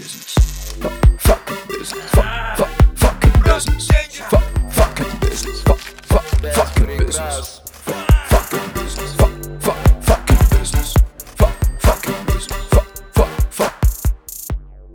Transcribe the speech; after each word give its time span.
business. 0.00 0.34
Fuck, 0.80 1.20
fucking 1.20 1.62
business. 1.68 2.10
Fuck, 2.16 2.56
fuck, 2.56 2.72
fucking 2.96 3.42
business. 3.44 3.90
Fuck, 4.30 4.44
fucking 4.72 5.20
business. 5.20 5.60
Fuck, 5.62 5.80
fuck, 6.08 6.24
fucking 6.40 7.00
business. 7.00 7.56
Fuck, 7.84 8.06
fucking 8.30 8.66
business. 8.74 9.12
Fuck, 9.20 9.32
fuck, 9.60 9.78
fucking 10.08 10.52
business. 10.56 10.94
Fuck, 11.36 11.54
fucking 11.82 12.20
business. 12.26 12.64
Fuck, 12.70 12.88
fuck, 13.12 13.32
fuck. 13.50 13.74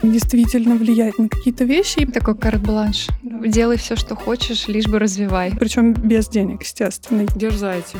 действительно 0.02 0.74
влиять 0.74 1.18
на 1.18 1.28
какие-то 1.28 1.64
вещи, 1.64 2.04
Такой 2.06 2.36
карт-бланш. 2.36 3.08
Делай 3.22 3.76
все, 3.76 3.94
что 3.94 4.16
хочешь, 4.16 4.66
лишь 4.66 4.88
бы 4.88 4.98
развивай. 4.98 5.52
причем 5.56 5.92
без 5.92 6.28
денег, 6.28 6.62
естественно. 6.62 7.26
Дерзайте. 7.36 7.98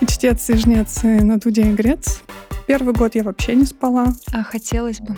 И 0.00 0.06
чтец, 0.06 0.50
и 0.50 0.56
жнец, 0.56 1.04
и 1.04 1.06
на 1.06 1.38
дуде 1.38 1.62
и 1.62 1.72
грец. 1.72 2.22
Первый 2.66 2.94
год 2.94 3.14
я 3.14 3.22
вообще 3.22 3.54
не 3.54 3.64
спала. 3.64 4.12
А 4.32 4.42
хотелось 4.42 5.00
бы. 5.00 5.16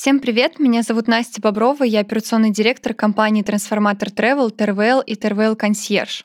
Всем 0.00 0.18
привет, 0.18 0.58
меня 0.58 0.80
зовут 0.80 1.08
Настя 1.08 1.42
Боброва, 1.42 1.84
я 1.84 2.00
операционный 2.00 2.50
директор 2.50 2.94
компании 2.94 3.42
Трансформатор 3.42 4.08
Travel, 4.08 4.48
TRVL 4.48 5.02
и 5.02 5.14
TRVL 5.14 5.56
Консьерж. 5.56 6.24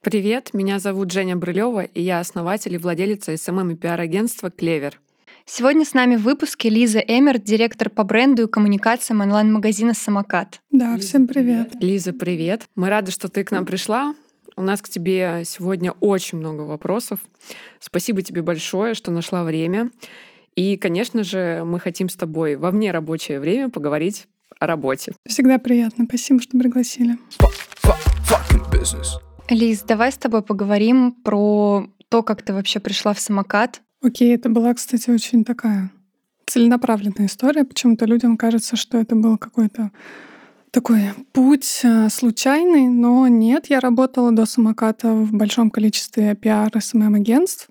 Привет, 0.00 0.50
меня 0.54 0.78
зовут 0.78 1.10
Женя 1.10 1.34
Брылева, 1.34 1.82
и 1.82 2.02
я 2.02 2.20
основатель 2.20 2.74
и 2.74 2.78
владелица 2.78 3.36
SMM 3.36 3.72
и 3.72 3.74
пиар-агентства 3.74 4.52
«Клевер». 4.52 5.00
Сегодня 5.44 5.84
с 5.84 5.92
нами 5.92 6.14
в 6.14 6.22
выпуске 6.22 6.68
Лиза 6.68 7.00
Эмерт, 7.00 7.42
директор 7.42 7.90
по 7.90 8.04
бренду 8.04 8.44
и 8.44 8.48
коммуникациям 8.48 9.20
онлайн-магазина 9.20 9.92
«Самокат». 9.92 10.60
Да, 10.70 10.96
всем 10.96 11.26
привет. 11.26 11.72
Лиза, 11.80 12.12
привет. 12.12 12.66
Мы 12.76 12.90
рады, 12.90 13.10
что 13.10 13.28
ты 13.28 13.42
к 13.42 13.50
нам 13.50 13.66
пришла. 13.66 14.14
У 14.54 14.62
нас 14.62 14.80
к 14.80 14.88
тебе 14.88 15.42
сегодня 15.44 15.90
очень 15.98 16.38
много 16.38 16.62
вопросов. 16.62 17.18
Спасибо 17.80 18.22
тебе 18.22 18.42
большое, 18.42 18.94
что 18.94 19.10
нашла 19.10 19.42
время. 19.42 19.90
И, 20.56 20.78
конечно 20.78 21.22
же, 21.22 21.62
мы 21.64 21.78
хотим 21.78 22.08
с 22.08 22.16
тобой 22.16 22.56
во 22.56 22.70
вне 22.70 22.90
рабочее 22.90 23.40
время 23.40 23.68
поговорить 23.68 24.26
о 24.58 24.66
работе. 24.66 25.12
Всегда 25.26 25.58
приятно. 25.58 26.06
Спасибо, 26.08 26.40
что 26.40 26.58
пригласили. 26.58 27.18
Лиз, 29.50 29.82
давай 29.82 30.10
с 30.10 30.16
тобой 30.16 30.42
поговорим 30.42 31.12
про 31.12 31.86
то, 32.08 32.22
как 32.22 32.42
ты 32.42 32.54
вообще 32.54 32.80
пришла 32.80 33.12
в 33.12 33.20
«Самокат». 33.20 33.82
Окей, 34.02 34.34
это 34.34 34.48
была, 34.48 34.72
кстати, 34.74 35.10
очень 35.10 35.44
такая 35.44 35.90
целенаправленная 36.46 37.26
история. 37.26 37.64
Почему-то 37.64 38.06
людям 38.06 38.36
кажется, 38.36 38.76
что 38.76 38.98
это 38.98 39.14
был 39.14 39.36
какой-то 39.36 39.90
такой 40.70 41.02
путь 41.32 41.80
э, 41.82 42.08
случайный, 42.08 42.88
но 42.88 43.28
нет, 43.28 43.66
я 43.68 43.80
работала 43.80 44.32
до 44.32 44.46
самоката 44.46 45.12
в 45.12 45.32
большом 45.32 45.70
количестве 45.70 46.34
пиар 46.34 46.70
SMM 46.78 47.14
агентств 47.14 47.68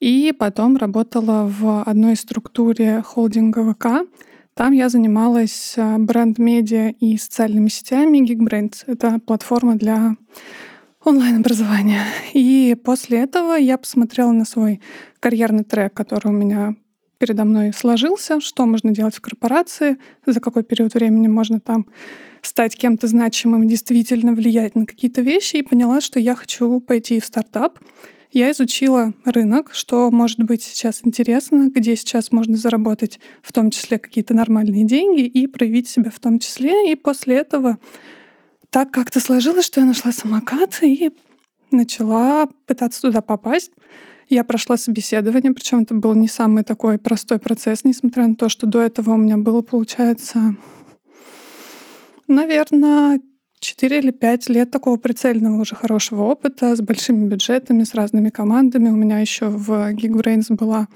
и 0.00 0.32
потом 0.36 0.76
работала 0.76 1.46
в 1.46 1.82
одной 1.82 2.16
структуре 2.16 3.02
холдинга 3.02 3.72
ВК. 3.72 4.08
Там 4.54 4.72
я 4.72 4.88
занималась 4.88 5.74
э, 5.76 5.98
бренд-медиа 5.98 6.90
и 6.98 7.16
социальными 7.16 7.68
сетями 7.68 8.18
Geekbrains. 8.18 8.82
Это 8.86 9.18
платформа 9.20 9.76
для 9.76 10.16
онлайн-образования. 11.04 12.02
И 12.32 12.76
после 12.82 13.20
этого 13.20 13.54
я 13.54 13.78
посмотрела 13.78 14.32
на 14.32 14.44
свой 14.44 14.80
карьерный 15.20 15.64
трек, 15.64 15.94
который 15.94 16.28
у 16.28 16.32
меня 16.32 16.74
передо 17.18 17.44
мной 17.44 17.72
сложился, 17.72 18.40
что 18.40 18.66
можно 18.66 18.92
делать 18.92 19.14
в 19.14 19.20
корпорации, 19.20 19.98
за 20.24 20.40
какой 20.40 20.62
период 20.62 20.94
времени 20.94 21.28
можно 21.28 21.60
там 21.60 21.86
стать 22.42 22.74
кем-то 22.76 23.06
значимым, 23.06 23.68
действительно 23.68 24.32
влиять 24.32 24.74
на 24.74 24.86
какие-то 24.86 25.20
вещи, 25.20 25.56
и 25.56 25.62
поняла, 25.62 26.00
что 26.00 26.18
я 26.18 26.34
хочу 26.34 26.80
пойти 26.80 27.20
в 27.20 27.26
стартап. 27.26 27.78
Я 28.32 28.52
изучила 28.52 29.12
рынок, 29.24 29.70
что 29.72 30.10
может 30.12 30.38
быть 30.38 30.62
сейчас 30.62 31.00
интересно, 31.04 31.68
где 31.68 31.96
сейчас 31.96 32.30
можно 32.30 32.56
заработать 32.56 33.18
в 33.42 33.52
том 33.52 33.70
числе 33.70 33.98
какие-то 33.98 34.34
нормальные 34.34 34.84
деньги 34.84 35.22
и 35.22 35.48
проявить 35.48 35.88
себя 35.88 36.12
в 36.12 36.20
том 36.20 36.38
числе. 36.38 36.92
И 36.92 36.94
после 36.94 37.38
этого 37.38 37.78
так 38.70 38.92
как-то 38.92 39.18
сложилось, 39.18 39.64
что 39.64 39.80
я 39.80 39.86
нашла 39.86 40.12
самокат 40.12 40.78
и 40.82 41.10
начала 41.72 42.46
пытаться 42.66 43.02
туда 43.02 43.20
попасть. 43.20 43.72
Я 44.28 44.44
прошла 44.44 44.76
собеседование, 44.76 45.52
причем 45.52 45.80
это 45.80 45.94
был 45.94 46.14
не 46.14 46.28
самый 46.28 46.62
такой 46.62 46.98
простой 46.98 47.40
процесс, 47.40 47.82
несмотря 47.82 48.28
на 48.28 48.36
то, 48.36 48.48
что 48.48 48.68
до 48.68 48.80
этого 48.80 49.10
у 49.10 49.16
меня 49.16 49.38
было, 49.38 49.60
получается, 49.60 50.54
наверное, 52.28 53.20
4 53.70 53.98
или 53.98 54.10
5 54.10 54.48
лет 54.48 54.70
такого 54.70 54.96
прицельного 54.96 55.60
уже 55.60 55.76
хорошего 55.76 56.24
опыта 56.24 56.74
с 56.74 56.80
большими 56.80 57.28
бюджетами, 57.28 57.84
с 57.84 57.94
разными 57.94 58.28
командами. 58.30 58.88
У 58.88 58.96
меня 58.96 59.20
еще 59.20 59.46
в 59.46 59.92
Geekbrains 59.92 60.52
была 60.52 60.88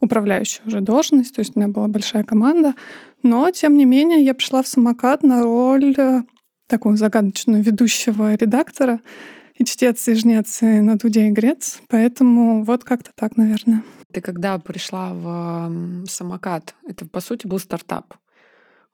управляющая 0.00 0.62
уже 0.66 0.80
должность, 0.80 1.34
то 1.36 1.40
есть 1.40 1.52
у 1.54 1.60
меня 1.60 1.68
была 1.68 1.86
большая 1.86 2.24
команда. 2.24 2.74
Но, 3.22 3.48
тем 3.52 3.76
не 3.76 3.84
менее, 3.84 4.24
я 4.24 4.34
пришла 4.34 4.62
в 4.62 4.66
самокат 4.66 5.22
на 5.22 5.42
роль 5.42 5.94
э, 5.96 6.22
такого 6.66 6.96
загадочного 6.96 7.58
ведущего 7.58 8.34
редактора 8.34 9.00
и 9.54 9.64
чтец, 9.64 10.08
и 10.08 10.14
жнец, 10.14 10.62
и 10.62 10.80
на 10.80 10.96
дуде 10.96 11.28
и 11.28 11.30
грец. 11.30 11.80
Поэтому 11.88 12.64
вот 12.64 12.82
как-то 12.82 13.12
так, 13.14 13.36
наверное. 13.36 13.84
Ты 14.12 14.20
когда 14.20 14.58
пришла 14.58 15.12
в 15.12 16.06
самокат, 16.08 16.74
это 16.88 17.06
по 17.06 17.20
сути 17.20 17.46
был 17.46 17.60
стартап. 17.60 18.14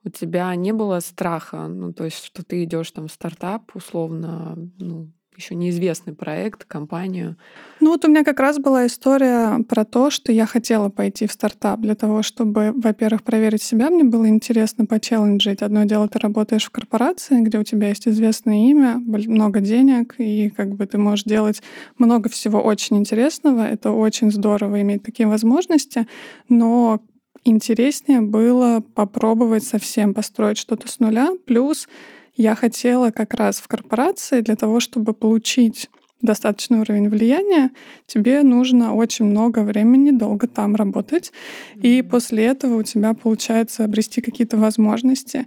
У 0.07 0.09
тебя 0.09 0.55
не 0.55 0.71
было 0.71 1.01
страха, 1.01 1.67
ну 1.67 1.91
то 1.91 2.05
есть, 2.05 2.23
что 2.23 2.43
ты 2.43 2.63
идешь 2.63 2.91
там 2.91 3.07
в 3.07 3.11
стартап, 3.11 3.75
условно, 3.75 4.57
ну 4.79 5.09
еще 5.35 5.53
неизвестный 5.53 6.13
проект, 6.13 6.63
компанию. 6.63 7.35
Ну 7.79 7.91
вот 7.91 8.03
у 8.05 8.07
меня 8.07 8.23
как 8.23 8.39
раз 8.39 8.57
была 8.57 8.87
история 8.87 9.63
про 9.69 9.85
то, 9.85 10.09
что 10.09 10.31
я 10.31 10.45
хотела 10.45 10.89
пойти 10.89 11.27
в 11.27 11.31
стартап 11.31 11.79
для 11.81 11.93
того, 11.93 12.23
чтобы, 12.23 12.73
во-первых, 12.73 13.21
проверить 13.23 13.61
себя. 13.61 13.89
Мне 13.89 14.03
было 14.03 14.27
интересно 14.27 14.85
почелленджить. 14.85 15.61
Одно 15.61 15.83
дело, 15.83 16.07
ты 16.07 16.19
работаешь 16.19 16.65
в 16.65 16.71
корпорации, 16.71 17.41
где 17.41 17.59
у 17.59 17.63
тебя 17.63 17.89
есть 17.89 18.07
известное 18.07 18.67
имя, 18.69 18.97
много 18.97 19.59
денег, 19.59 20.15
и 20.17 20.49
как 20.49 20.73
бы 20.73 20.87
ты 20.87 20.97
можешь 20.97 21.25
делать 21.25 21.61
много 21.97 22.29
всего 22.29 22.59
очень 22.59 22.97
интересного. 22.97 23.61
Это 23.61 23.91
очень 23.91 24.31
здорово 24.31 24.81
иметь 24.81 25.03
такие 25.03 25.27
возможности, 25.27 26.07
но 26.49 27.01
интереснее 27.49 28.21
было 28.21 28.83
попробовать 28.93 29.63
совсем 29.63 30.13
построить 30.13 30.57
что-то 30.57 30.87
с 30.87 30.99
нуля. 30.99 31.29
Плюс 31.45 31.87
я 32.35 32.55
хотела 32.55 33.11
как 33.11 33.33
раз 33.33 33.59
в 33.59 33.67
корпорации 33.67 34.41
для 34.41 34.55
того, 34.55 34.79
чтобы 34.79 35.13
получить 35.13 35.89
достаточный 36.21 36.79
уровень 36.79 37.09
влияния, 37.09 37.71
тебе 38.07 38.41
нужно 38.43 38.95
очень 38.95 39.25
много 39.25 39.59
времени, 39.59 40.11
долго 40.11 40.47
там 40.47 40.75
работать. 40.75 41.31
И 41.75 42.01
после 42.01 42.45
этого 42.45 42.79
у 42.79 42.83
тебя 42.83 43.13
получается 43.13 43.83
обрести 43.83 44.21
какие-то 44.21 44.57
возможности. 44.57 45.45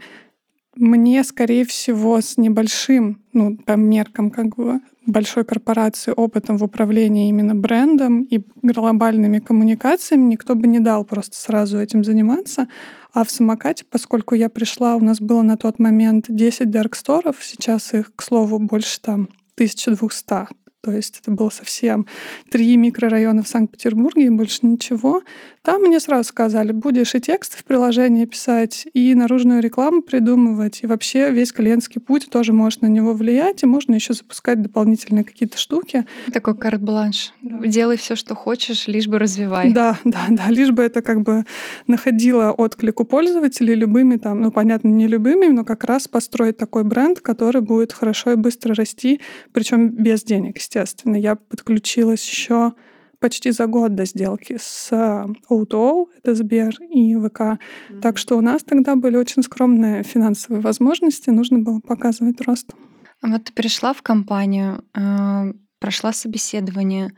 Мне, 0.76 1.24
скорее 1.24 1.64
всего, 1.64 2.20
с 2.20 2.36
небольшим, 2.36 3.20
ну, 3.32 3.56
по 3.56 3.72
меркам 3.72 4.30
как 4.30 4.54
бы 4.56 4.80
большой 5.04 5.44
корпорации, 5.44 6.12
опытом 6.16 6.58
в 6.58 6.64
управлении 6.64 7.28
именно 7.28 7.54
брендом 7.54 8.22
и 8.22 8.40
глобальными 8.62 9.40
коммуникациями 9.40 10.30
никто 10.30 10.54
бы 10.54 10.68
не 10.68 10.78
дал 10.78 11.04
просто 11.04 11.36
сразу 11.36 11.78
этим 11.78 12.04
заниматься. 12.04 12.68
А 13.12 13.24
в 13.24 13.30
самокате, 13.30 13.84
поскольку 13.90 14.36
я 14.36 14.48
пришла, 14.48 14.94
у 14.94 15.00
нас 15.00 15.20
было 15.20 15.42
на 15.42 15.56
тот 15.56 15.80
момент 15.80 16.26
10 16.28 16.70
дарксторов, 16.70 17.38
сейчас 17.42 17.92
их, 17.92 18.14
к 18.14 18.22
слову, 18.22 18.60
больше 18.60 19.00
там 19.00 19.28
1200. 19.56 20.54
То 20.82 20.92
есть 20.92 21.20
это 21.20 21.30
было 21.30 21.50
совсем 21.50 22.06
три 22.50 22.76
микрорайона 22.76 23.42
в 23.42 23.48
Санкт-Петербурге 23.48 24.26
и 24.26 24.30
больше 24.30 24.60
ничего. 24.62 25.22
Там 25.62 25.82
мне 25.82 26.00
сразу 26.00 26.24
сказали, 26.30 26.72
будешь 26.72 27.14
и 27.14 27.20
тексты 27.20 27.58
в 27.58 27.64
приложении 27.64 28.24
писать, 28.24 28.86
и 28.94 29.14
наружную 29.14 29.60
рекламу 29.60 30.00
придумывать, 30.00 30.80
и 30.82 30.86
вообще 30.86 31.30
весь 31.30 31.52
клиентский 31.52 32.00
путь 32.00 32.30
тоже 32.30 32.54
можешь 32.54 32.80
на 32.80 32.86
него 32.86 33.12
влиять, 33.12 33.62
и 33.62 33.66
можно 33.66 33.94
еще 33.94 34.14
запускать 34.14 34.62
дополнительные 34.62 35.22
какие-то 35.22 35.58
штуки. 35.58 36.06
Такой 36.32 36.56
карт-бланш. 36.56 37.34
Делай 37.42 37.98
все, 37.98 38.16
что 38.16 38.34
хочешь, 38.34 38.86
лишь 38.86 39.06
бы 39.06 39.18
развивай. 39.18 39.70
Да, 39.72 39.98
да, 40.04 40.26
да, 40.30 40.48
лишь 40.48 40.70
бы 40.70 40.82
это 40.82 41.02
как 41.02 41.20
бы 41.20 41.44
находило 41.86 42.52
отклик 42.52 43.00
у 43.00 43.04
пользователей 43.04 43.74
любыми 43.74 44.16
там, 44.16 44.40
ну, 44.40 44.50
понятно, 44.50 44.88
не 44.88 45.06
любыми, 45.06 45.48
но 45.48 45.66
как 45.66 45.84
раз 45.84 46.08
построить 46.08 46.56
такой 46.56 46.84
бренд, 46.84 47.20
который 47.20 47.60
будет 47.60 47.92
хорошо 47.92 48.32
и 48.32 48.36
быстро 48.36 48.74
расти, 48.74 49.20
причем 49.52 49.90
без 49.90 50.22
денег, 50.22 50.58
естественно. 50.70 51.16
Я 51.16 51.36
подключилась 51.36 52.26
еще 52.28 52.72
почти 53.18 53.50
за 53.50 53.66
год 53.66 53.94
до 53.94 54.06
сделки 54.06 54.56
с 54.58 54.88
э, 54.92 55.26
O2O, 55.50 56.06
это 56.16 56.34
Сбер 56.34 56.74
и 56.80 57.14
ВК. 57.16 57.60
Так 58.00 58.16
что 58.16 58.38
у 58.38 58.40
нас 58.40 58.62
тогда 58.62 58.96
были 58.96 59.16
очень 59.16 59.42
скромные 59.42 60.02
финансовые 60.04 60.62
возможности, 60.62 61.28
нужно 61.28 61.58
было 61.58 61.80
показывать 61.80 62.40
рост. 62.40 62.72
А 63.20 63.28
Вот 63.28 63.44
ты 63.44 63.52
пришла 63.52 63.92
в 63.92 64.00
компанию, 64.00 64.82
э, 64.94 65.52
прошла 65.80 66.14
собеседование, 66.14 67.12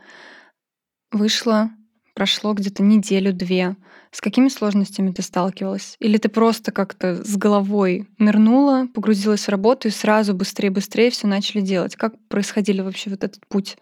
вышла, 1.11 1.69
прошло 2.13 2.53
где-то 2.53 2.83
неделю-две. 2.83 3.75
С 4.11 4.21
какими 4.21 4.47
сложностями 4.47 5.11
ты 5.11 5.21
сталкивалась? 5.21 5.95
Или 5.99 6.17
ты 6.17 6.29
просто 6.29 6.71
как-то 6.71 7.23
с 7.23 7.35
головой 7.35 8.07
нырнула, 8.19 8.87
погрузилась 8.93 9.45
в 9.45 9.49
работу 9.49 9.87
и 9.87 9.91
сразу 9.91 10.33
быстрее-быстрее 10.33 11.09
все 11.09 11.27
начали 11.27 11.61
делать? 11.61 11.95
Как 11.95 12.13
происходили 12.27 12.81
вообще 12.81 13.09
вот 13.09 13.23
этот 13.23 13.45
путь? 13.47 13.77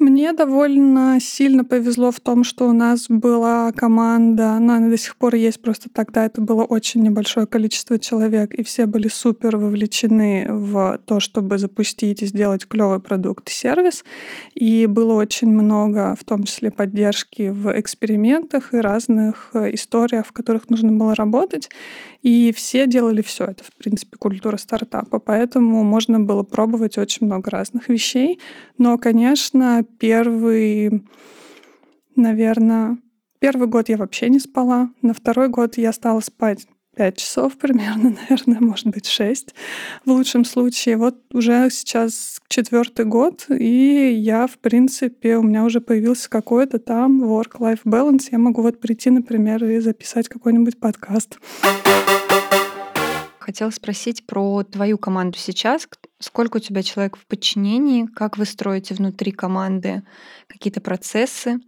Мне 0.00 0.32
довольно 0.32 1.18
сильно 1.20 1.62
повезло 1.62 2.10
в 2.10 2.20
том, 2.20 2.42
что 2.42 2.66
у 2.66 2.72
нас 2.72 3.04
была 3.10 3.70
команда, 3.72 4.58
но 4.58 4.72
она 4.72 4.88
до 4.88 4.96
сих 4.96 5.14
пор 5.14 5.34
есть, 5.34 5.60
просто 5.60 5.90
тогда 5.92 6.24
это 6.24 6.40
было 6.40 6.64
очень 6.64 7.02
небольшое 7.02 7.46
количество 7.46 7.98
человек, 7.98 8.54
и 8.54 8.62
все 8.62 8.86
были 8.86 9.08
супер 9.08 9.58
вовлечены 9.58 10.46
в 10.48 10.98
то, 11.04 11.20
чтобы 11.20 11.58
запустить 11.58 12.22
и 12.22 12.26
сделать 12.26 12.66
клевый 12.66 13.00
продукт 13.00 13.50
и 13.50 13.52
сервис. 13.52 14.02
И 14.54 14.86
было 14.86 15.12
очень 15.12 15.48
много, 15.48 16.16
в 16.18 16.24
том 16.24 16.44
числе, 16.44 16.70
поддержки 16.70 17.50
в 17.50 17.78
экспериментах 17.78 18.72
и 18.72 18.78
разных 18.78 19.50
э, 19.52 19.74
историях, 19.74 20.24
в 20.28 20.32
которых 20.32 20.70
нужно 20.70 20.92
было 20.92 21.14
работать. 21.14 21.68
И 22.22 22.52
все 22.52 22.86
делали 22.86 23.22
все. 23.22 23.44
Это, 23.46 23.64
в 23.64 23.72
принципе, 23.72 24.16
культура 24.18 24.56
стартапа. 24.56 25.18
Поэтому 25.18 25.82
можно 25.84 26.20
было 26.20 26.42
пробовать 26.42 26.98
очень 26.98 27.26
много 27.26 27.50
разных 27.50 27.88
вещей. 27.88 28.38
Но, 28.78 28.98
конечно, 28.98 29.84
первый, 29.98 31.02
наверное, 32.16 32.98
первый 33.38 33.68
год 33.68 33.88
я 33.88 33.96
вообще 33.96 34.28
не 34.28 34.38
спала. 34.38 34.90
На 35.02 35.14
второй 35.14 35.48
год 35.48 35.78
я 35.78 35.92
стала 35.92 36.20
спать 36.20 36.66
5 36.96 37.16
часов 37.16 37.56
примерно, 37.56 38.14
наверное, 38.28 38.60
может 38.60 38.88
быть 38.88 39.06
6 39.06 39.54
в 40.04 40.10
лучшем 40.10 40.44
случае. 40.44 40.96
Вот 40.98 41.16
уже 41.32 41.70
сейчас 41.70 42.40
четвертый 42.48 43.06
год, 43.06 43.46
и 43.48 44.12
я, 44.12 44.46
в 44.46 44.58
принципе, 44.58 45.36
у 45.36 45.42
меня 45.42 45.64
уже 45.64 45.80
появился 45.80 46.28
какой-то 46.28 46.78
там 46.78 47.24
work-life 47.24 47.80
balance. 47.84 48.28
Я 48.30 48.38
могу 48.38 48.60
вот 48.62 48.80
прийти, 48.80 49.08
например, 49.08 49.64
и 49.64 49.78
записать 49.80 50.28
какой-нибудь 50.28 50.78
подкаст. 50.78 51.38
Хотела 53.50 53.70
спросить 53.70 54.26
про 54.26 54.62
твою 54.62 54.96
команду 54.96 55.36
сейчас. 55.36 55.88
Сколько 56.20 56.58
у 56.58 56.60
тебя 56.60 56.84
человек 56.84 57.16
в 57.16 57.26
подчинении? 57.26 58.06
Как 58.06 58.38
вы 58.38 58.44
строите 58.44 58.94
внутри 58.94 59.32
команды 59.32 60.04
какие-то 60.46 60.80
процессы? 60.80 61.58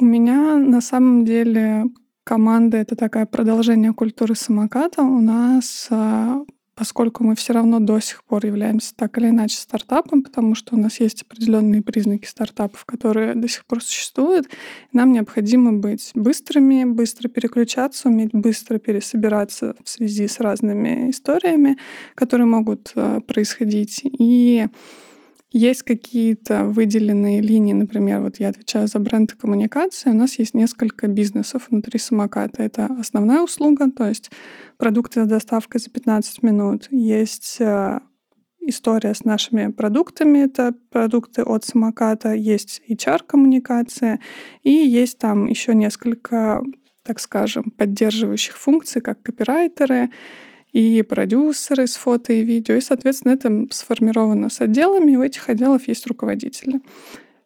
У 0.00 0.04
меня 0.04 0.56
на 0.56 0.80
самом 0.80 1.24
деле 1.24 1.84
команда— 2.24 2.76
это 2.78 2.96
такая 2.96 3.26
продолжение 3.26 3.92
культуры 3.92 4.34
самоката. 4.34 5.02
У 5.02 5.20
нас 5.20 5.86
а, 5.90 6.40
поскольку 6.74 7.22
мы 7.24 7.36
все 7.36 7.52
равно 7.52 7.80
до 7.80 8.00
сих 8.00 8.24
пор 8.24 8.46
являемся 8.46 8.94
так 8.96 9.18
или 9.18 9.28
иначе 9.28 9.56
стартапом, 9.56 10.22
потому 10.22 10.54
что 10.54 10.74
у 10.74 10.78
нас 10.78 11.00
есть 11.00 11.22
определенные 11.22 11.82
признаки 11.82 12.26
стартапов, 12.26 12.84
которые 12.84 13.34
до 13.34 13.48
сих 13.48 13.66
пор 13.66 13.82
существуют, 13.82 14.48
нам 14.92 15.12
необходимо 15.12 15.72
быть 15.72 16.10
быстрыми, 16.14 16.84
быстро 16.84 17.28
переключаться, 17.28 18.08
уметь 18.08 18.30
быстро 18.32 18.78
пересобираться 18.78 19.74
в 19.84 19.88
связи 19.88 20.26
с 20.28 20.40
разными 20.40 21.10
историями, 21.10 21.76
которые 22.14 22.46
могут 22.46 22.92
э, 22.94 23.20
происходить. 23.26 24.00
И 24.04 24.66
есть 25.52 25.82
какие-то 25.82 26.64
выделенные 26.64 27.40
линии, 27.40 27.74
например, 27.74 28.20
вот 28.20 28.40
я 28.40 28.48
отвечаю 28.48 28.88
за 28.88 28.98
бренд 28.98 29.32
и 29.32 29.36
коммуникации, 29.36 30.10
у 30.10 30.14
нас 30.14 30.38
есть 30.38 30.54
несколько 30.54 31.08
бизнесов 31.08 31.68
внутри 31.68 31.98
самоката. 31.98 32.62
Это 32.62 32.86
основная 32.98 33.42
услуга, 33.42 33.90
то 33.90 34.08
есть 34.08 34.30
продукты 34.78 35.24
с 35.24 35.28
доставкой 35.28 35.80
за 35.80 35.90
15 35.90 36.42
минут. 36.42 36.88
Есть 36.90 37.58
э, 37.60 38.00
история 38.60 39.14
с 39.14 39.24
нашими 39.24 39.70
продуктами, 39.70 40.38
это 40.38 40.74
продукты 40.90 41.42
от 41.42 41.64
самоката, 41.64 42.32
есть 42.32 42.80
HR-коммуникация, 42.88 44.20
и 44.62 44.70
есть 44.70 45.18
там 45.18 45.46
еще 45.46 45.74
несколько, 45.74 46.62
так 47.02 47.20
скажем, 47.20 47.72
поддерживающих 47.76 48.56
функций, 48.56 49.02
как 49.02 49.22
копирайтеры, 49.22 50.10
и 50.72 51.02
продюсеры 51.02 51.86
с 51.86 51.96
фото 51.96 52.32
и 52.32 52.42
видео. 52.42 52.74
И, 52.76 52.80
соответственно, 52.80 53.32
это 53.32 53.66
сформировано 53.70 54.48
с 54.48 54.60
отделами, 54.60 55.12
и 55.12 55.16
у 55.16 55.22
этих 55.22 55.48
отделов 55.48 55.86
есть 55.88 56.06
руководители. 56.06 56.80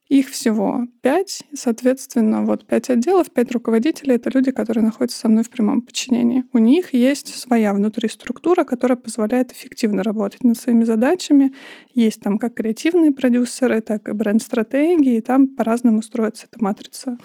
Их 0.08 0.28
всего 0.28 0.86
пять, 1.00 1.42
соответственно, 1.52 2.44
вот 2.44 2.64
пять 2.64 2.90
отделов, 2.90 3.28
пять 3.32 3.50
руководителей— 3.50 4.14
это 4.16 4.30
люди, 4.32 4.52
которые 4.52 4.84
находятся 4.84 5.18
со 5.18 5.28
мной 5.28 5.42
в 5.42 5.50
прямом 5.50 5.82
подчинении. 5.82 6.44
У 6.52 6.58
них 6.58 6.94
есть 6.94 7.34
своя 7.34 7.74
внутри 7.74 8.08
структура, 8.08 8.62
которая 8.62 8.96
позволяет 8.96 9.50
эффективно 9.50 10.04
работать 10.04 10.44
над 10.44 10.56
своими 10.56 10.84
задачами. 10.84 11.52
Есть 11.92 12.20
там 12.20 12.38
как 12.38 12.54
креативные 12.54 13.10
продюсеры, 13.10 13.80
так 13.80 14.08
и 14.08 14.12
бренд-стратегии, 14.12 15.16
и 15.16 15.20
там 15.20 15.48
по-разному 15.48 16.00
строится 16.02 16.46
эта 16.48 16.62
матрица 16.62 17.18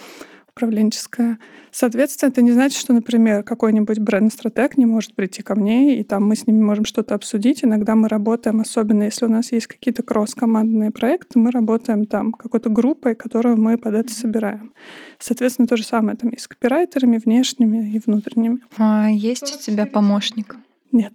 управленческая. 0.61 1.39
Соответственно, 1.71 2.29
это 2.29 2.41
не 2.41 2.51
значит, 2.51 2.79
что, 2.79 2.93
например, 2.93 3.43
какой-нибудь 3.43 3.99
бренд-стратег 3.99 4.77
не 4.77 4.85
может 4.85 5.15
прийти 5.15 5.41
ко 5.41 5.55
мне, 5.55 5.99
и 5.99 6.03
там 6.03 6.25
мы 6.25 6.35
с 6.35 6.45
ними 6.45 6.61
можем 6.61 6.85
что-то 6.85 7.15
обсудить. 7.15 7.63
Иногда 7.63 7.95
мы 7.95 8.07
работаем, 8.07 8.59
особенно 8.59 9.03
если 9.03 9.25
у 9.25 9.29
нас 9.29 9.51
есть 9.51 9.67
какие-то 9.67 10.03
кросс-командные 10.03 10.91
проекты, 10.91 11.39
мы 11.39 11.51
работаем 11.51 12.05
там 12.05 12.33
какой-то 12.33 12.69
группой, 12.69 13.15
которую 13.15 13.57
мы 13.57 13.77
под 13.77 13.95
это 13.95 14.13
собираем. 14.13 14.73
Соответственно, 15.19 15.67
то 15.67 15.77
же 15.77 15.83
самое 15.83 16.17
там 16.17 16.29
и 16.31 16.37
с 16.37 16.47
копирайтерами, 16.47 17.17
внешними 17.23 17.93
и 17.93 17.99
внутренними. 18.05 18.59
А 18.77 19.09
есть 19.09 19.55
у 19.55 19.59
тебя 19.59 19.85
помощник? 19.85 20.57
Нет. 20.91 21.13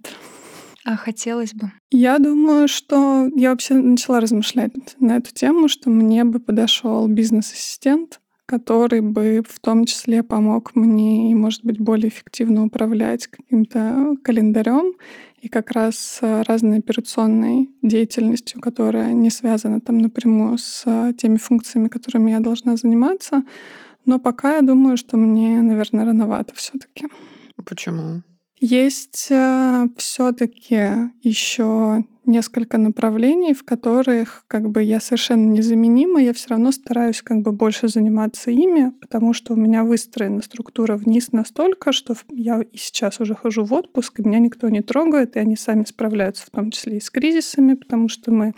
А 0.83 0.95
хотелось 0.95 1.53
бы? 1.53 1.71
Я 1.91 2.17
думаю, 2.17 2.67
что 2.67 3.29
я 3.35 3.51
вообще 3.51 3.73
начала 3.73 4.21
размышлять 4.21 4.71
на 4.99 5.17
эту 5.17 5.33
тему, 5.33 5.67
что 5.67 5.89
мне 5.89 6.23
бы 6.23 6.39
подошел 6.39 7.07
бизнес-ассистент, 7.07 8.21
который 8.47 9.01
бы 9.01 9.43
в 9.47 9.59
том 9.59 9.85
числе 9.85 10.23
помог 10.23 10.73
мне, 10.73 11.35
может 11.35 11.63
быть, 11.63 11.79
более 11.79 12.07
эффективно 12.07 12.65
управлять 12.65 13.27
каким-то 13.27 14.15
календарем 14.23 14.93
и 15.41 15.49
как 15.49 15.71
раз 15.71 16.19
разной 16.21 16.79
операционной 16.79 17.69
деятельностью, 17.83 18.61
которая 18.61 19.11
не 19.13 19.29
связана 19.29 19.81
там 19.81 19.99
напрямую 19.99 20.57
с 20.57 21.13
теми 21.17 21.37
функциями, 21.37 21.89
которыми 21.89 22.31
я 22.31 22.39
должна 22.39 22.77
заниматься. 22.77 23.43
Но 24.05 24.17
пока 24.17 24.55
я 24.55 24.61
думаю, 24.61 24.95
что 24.95 25.17
мне, 25.17 25.61
наверное, 25.61 26.05
рановато 26.05 26.55
все-таки. 26.55 27.07
Почему? 27.65 28.23
Есть 28.59 29.27
э, 29.29 29.87
все-таки 29.97 31.11
еще 31.21 32.05
несколько 32.27 32.77
направлений, 32.77 33.53
в 33.53 33.63
которых 33.63 34.43
как 34.47 34.69
бы 34.69 34.83
я 34.83 34.99
совершенно 34.99 35.49
незаменима, 35.49 36.21
я 36.21 36.33
все 36.33 36.49
равно 36.49 36.71
стараюсь 36.71 37.21
как 37.21 37.41
бы 37.41 37.51
больше 37.51 37.87
заниматься 37.87 38.51
ими, 38.51 38.91
потому 39.01 39.33
что 39.33 39.53
у 39.53 39.55
меня 39.55 39.83
выстроена 39.83 40.41
структура 40.41 40.97
вниз 40.97 41.31
настолько, 41.31 41.91
что 41.91 42.15
я 42.29 42.61
и 42.61 42.77
сейчас 42.77 43.19
уже 43.19 43.33
хожу 43.33 43.63
в 43.63 43.73
отпуск, 43.73 44.19
и 44.19 44.23
меня 44.23 44.39
никто 44.39 44.69
не 44.69 44.81
трогает, 44.81 45.35
и 45.35 45.39
они 45.39 45.55
сами 45.55 45.85
справляются 45.85 46.45
в 46.45 46.49
том 46.49 46.71
числе 46.71 46.97
и 46.97 47.01
с 47.01 47.09
кризисами, 47.09 47.73
потому 47.73 48.09
что 48.09 48.31
мы 48.31 48.53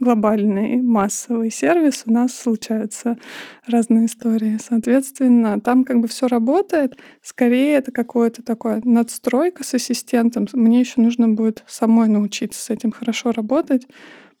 глобальный 0.00 0.80
массовый 0.80 1.50
сервис, 1.50 2.04
у 2.06 2.12
нас 2.12 2.34
случаются 2.34 3.18
разные 3.66 4.06
истории. 4.06 4.58
Соответственно, 4.62 5.60
там 5.60 5.84
как 5.84 6.00
бы 6.00 6.08
все 6.08 6.28
работает. 6.28 6.96
Скорее, 7.22 7.74
это 7.74 7.92
какое-то 7.92 8.42
такое 8.42 8.80
надстройка 8.84 9.64
с 9.64 9.74
ассистентом. 9.74 10.46
Мне 10.52 10.80
еще 10.80 11.00
нужно 11.00 11.28
будет 11.28 11.64
самой 11.66 12.08
научиться 12.08 12.60
с 12.60 12.70
этим 12.70 12.92
хорошо 12.92 13.32
работать. 13.32 13.86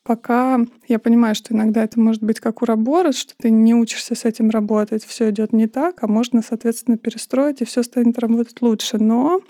Пока 0.04 0.60
я 0.86 0.98
понимаю, 0.98 1.34
что 1.34 1.54
иногда 1.54 1.84
это 1.84 2.00
может 2.00 2.22
быть 2.22 2.40
как 2.40 2.62
уроборос, 2.62 3.16
что 3.16 3.34
ты 3.36 3.50
не 3.50 3.74
учишься 3.74 4.14
с 4.14 4.24
этим 4.24 4.48
работать, 4.48 5.04
все 5.04 5.28
идет 5.28 5.52
не 5.52 5.66
так, 5.66 6.02
а 6.02 6.06
можно, 6.06 6.40
соответственно, 6.40 6.96
перестроить, 6.96 7.60
и 7.60 7.66
все 7.66 7.82
станет 7.82 8.18
работать 8.18 8.62
лучше. 8.62 8.96
Но 8.96 9.42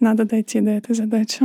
надо 0.00 0.24
дойти 0.24 0.60
до 0.60 0.70
этой 0.70 0.94
задачи. 0.94 1.44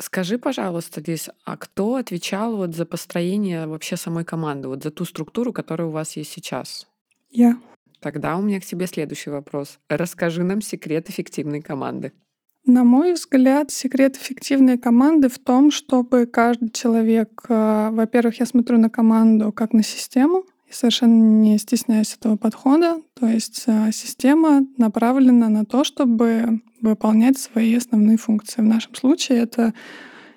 Скажи, 0.00 0.38
пожалуйста, 0.38 1.02
Лиз, 1.04 1.28
а 1.44 1.56
кто 1.56 1.96
отвечал 1.96 2.56
вот 2.56 2.74
за 2.74 2.86
построение 2.86 3.66
вообще 3.66 3.96
самой 3.96 4.24
команды, 4.24 4.68
вот 4.68 4.82
за 4.82 4.90
ту 4.90 5.04
структуру, 5.04 5.52
которая 5.52 5.88
у 5.88 5.90
вас 5.90 6.16
есть 6.16 6.30
сейчас? 6.30 6.86
Я. 7.30 7.58
Тогда 8.00 8.36
у 8.36 8.42
меня 8.42 8.60
к 8.60 8.64
тебе 8.64 8.86
следующий 8.86 9.30
вопрос. 9.30 9.80
Расскажи 9.88 10.44
нам 10.44 10.60
секрет 10.60 11.10
эффективной 11.10 11.60
команды. 11.60 12.12
На 12.64 12.84
мой 12.84 13.14
взгляд, 13.14 13.70
секрет 13.70 14.16
эффективной 14.16 14.78
команды 14.78 15.28
в 15.28 15.38
том, 15.38 15.70
чтобы 15.70 16.26
каждый 16.26 16.70
человек, 16.70 17.46
э, 17.48 17.88
во-первых, 17.90 18.38
я 18.40 18.46
смотрю 18.46 18.78
на 18.78 18.90
команду 18.90 19.52
как 19.52 19.72
на 19.72 19.82
систему, 19.82 20.44
и 20.68 20.72
совершенно 20.72 21.12
не 21.12 21.58
стесняюсь 21.58 22.14
этого 22.14 22.36
подхода. 22.36 23.00
То 23.14 23.26
есть 23.26 23.64
э, 23.66 23.90
система 23.92 24.66
направлена 24.76 25.48
на 25.48 25.64
то, 25.64 25.84
чтобы 25.84 26.60
выполнять 26.80 27.38
свои 27.38 27.74
основные 27.74 28.18
функции. 28.18 28.60
В 28.60 28.66
нашем 28.66 28.94
случае 28.94 29.38
это 29.38 29.72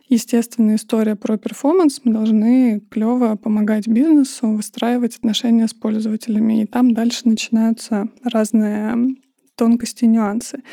естественная 0.08 0.76
история 0.76 1.16
про 1.16 1.38
перформанс. 1.38 2.02
Мы 2.04 2.14
должны 2.14 2.82
клево 2.90 3.36
помогать 3.36 3.88
бизнесу 3.88 4.48
выстраивать 4.48 5.18
отношения 5.18 5.68
с 5.68 5.74
пользователями. 5.74 6.64
И 6.64 6.66
там 6.66 6.94
дальше 6.94 7.22
начинаются 7.26 8.08
разные 8.24 9.16
тонкости 9.62 10.06
нюансы. 10.06 10.64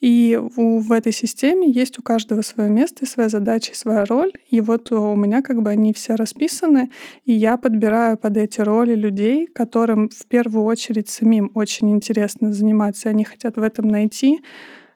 И 0.00 0.36
в, 0.36 0.80
в 0.80 0.90
этой 0.90 1.12
системе 1.12 1.70
есть 1.70 2.00
у 2.00 2.02
каждого 2.02 2.42
свое 2.42 2.68
место, 2.68 3.06
своя 3.06 3.28
задача 3.28 3.76
своя 3.76 4.04
роль. 4.04 4.32
И 4.50 4.60
вот 4.60 4.90
у 4.90 5.14
меня 5.14 5.42
как 5.42 5.62
бы 5.62 5.70
они 5.70 5.92
все 5.92 6.16
расписаны, 6.16 6.90
и 7.24 7.32
я 7.32 7.56
подбираю 7.56 8.16
под 8.16 8.36
эти 8.36 8.60
роли 8.60 8.96
людей, 8.96 9.46
которым 9.46 10.08
в 10.08 10.26
первую 10.26 10.64
очередь 10.64 11.08
самим 11.08 11.52
очень 11.54 11.92
интересно 11.92 12.52
заниматься, 12.52 13.10
они 13.10 13.22
хотят 13.22 13.56
в 13.56 13.62
этом 13.62 13.86
найти 13.86 14.40